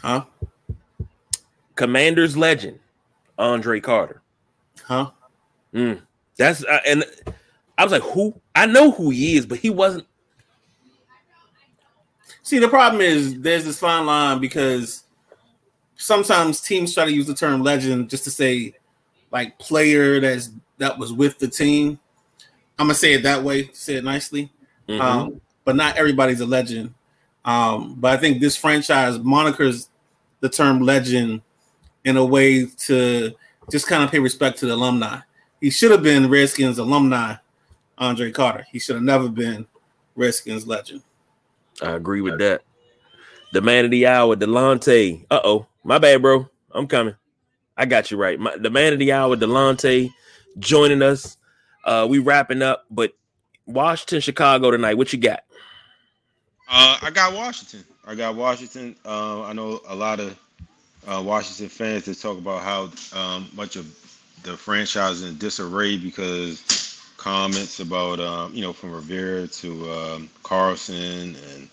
[0.00, 0.24] Huh?
[1.76, 2.78] Commanders legend,
[3.38, 4.20] Andre Carter.
[4.84, 5.10] Huh?
[5.72, 6.02] Mm.
[6.36, 7.04] That's uh, and
[7.78, 8.40] I was like, who?
[8.54, 10.06] I know who he is, but he wasn't.
[12.42, 15.04] See, the problem is there's this fine line because
[15.96, 18.74] sometimes teams try to use the term legend just to say
[19.30, 21.98] like player that's that was with the team.
[22.78, 24.50] I'm gonna say it that way, say it nicely.
[24.88, 25.00] Mm-hmm.
[25.00, 26.94] Um, but not everybody's a legend.
[27.44, 29.88] Um, but I think this franchise monikers
[30.40, 31.42] the term legend
[32.04, 33.32] in a way to
[33.70, 35.18] just kind of pay respect to the alumni.
[35.60, 37.36] He should have been Redskins alumni,
[37.96, 38.66] Andre Carter.
[38.72, 39.66] He should have never been
[40.16, 41.02] Redskins legend.
[41.82, 42.62] I agree with that.
[43.52, 45.26] The man of the hour, Delonte.
[45.30, 46.48] Uh oh, my bad, bro.
[46.72, 47.14] I'm coming.
[47.76, 48.38] I got you right.
[48.38, 50.10] My, the man of the hour, Delonte,
[50.58, 51.36] joining us.
[51.84, 53.12] Uh, we wrapping up, but
[53.66, 54.94] Washington, Chicago tonight.
[54.94, 55.44] What you got?
[56.68, 57.84] Uh, I got Washington.
[58.06, 58.96] I got Washington.
[59.04, 60.38] Uh, I know a lot of
[61.06, 63.86] uh, Washington fans that talk about how um, much of
[64.42, 70.30] the franchise is in disarray because comments about um, you know from Rivera to um,
[70.42, 71.68] Carlson and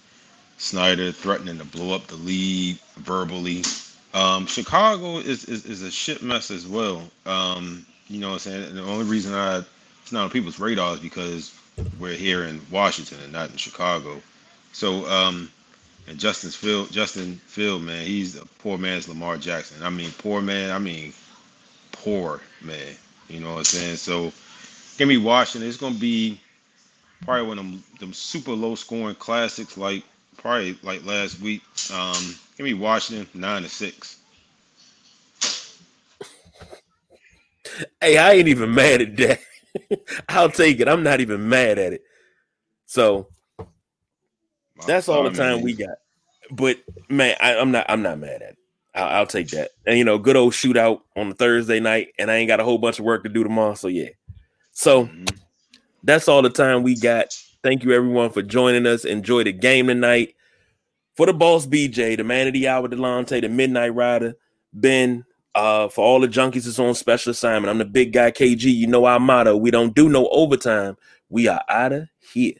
[0.59, 3.63] Snyder threatening to blow up the league verbally.
[4.13, 7.01] Um, Chicago is, is, is a shit mess as well.
[7.25, 8.63] Um, you know what I'm saying?
[8.65, 9.63] And the only reason I
[10.03, 11.53] it's not on people's radars because
[11.99, 14.21] we're here in Washington and not in Chicago.
[14.73, 15.49] So um,
[16.07, 19.83] and Justin's Field, Justin Field, man, he's a poor man's Lamar Jackson.
[19.83, 20.71] I mean, poor man.
[20.71, 21.13] I mean,
[21.91, 22.95] poor man.
[23.29, 23.97] You know what I'm saying?
[23.97, 24.33] So,
[24.97, 25.69] give me Washington.
[25.69, 26.41] It's gonna be
[27.21, 30.03] probably one of them, them super low scoring classics, like
[30.41, 31.61] probably like last week.
[31.93, 34.17] Um, give me Washington nine to six.
[38.01, 39.39] Hey, I ain't even mad at that.
[40.29, 40.87] I'll take it.
[40.87, 42.03] I'm not even mad at it.
[42.85, 43.27] So
[44.85, 45.97] that's all the time we got.
[46.51, 46.77] But
[47.09, 47.85] man, I, am not.
[47.89, 48.57] I'm not mad at it.
[48.95, 49.71] I'll, I'll, take that.
[49.85, 52.63] And you know, good old shootout on the Thursday night, and I ain't got a
[52.63, 53.75] whole bunch of work to do tomorrow.
[53.75, 54.09] So yeah.
[54.71, 55.25] So mm-hmm.
[56.03, 57.27] that's all the time we got.
[57.61, 59.03] Thank you everyone for joining us.
[59.03, 60.35] Enjoy the game tonight.
[61.17, 64.35] For the boss BJ, the man of the hour, Delonte, the Midnight Rider,
[64.71, 67.69] Ben, uh, for all the junkies that's on special assignment.
[67.69, 68.73] I'm the big guy KG.
[68.73, 69.57] You know our motto.
[69.57, 70.95] We don't do no overtime.
[71.27, 72.53] We are out of here.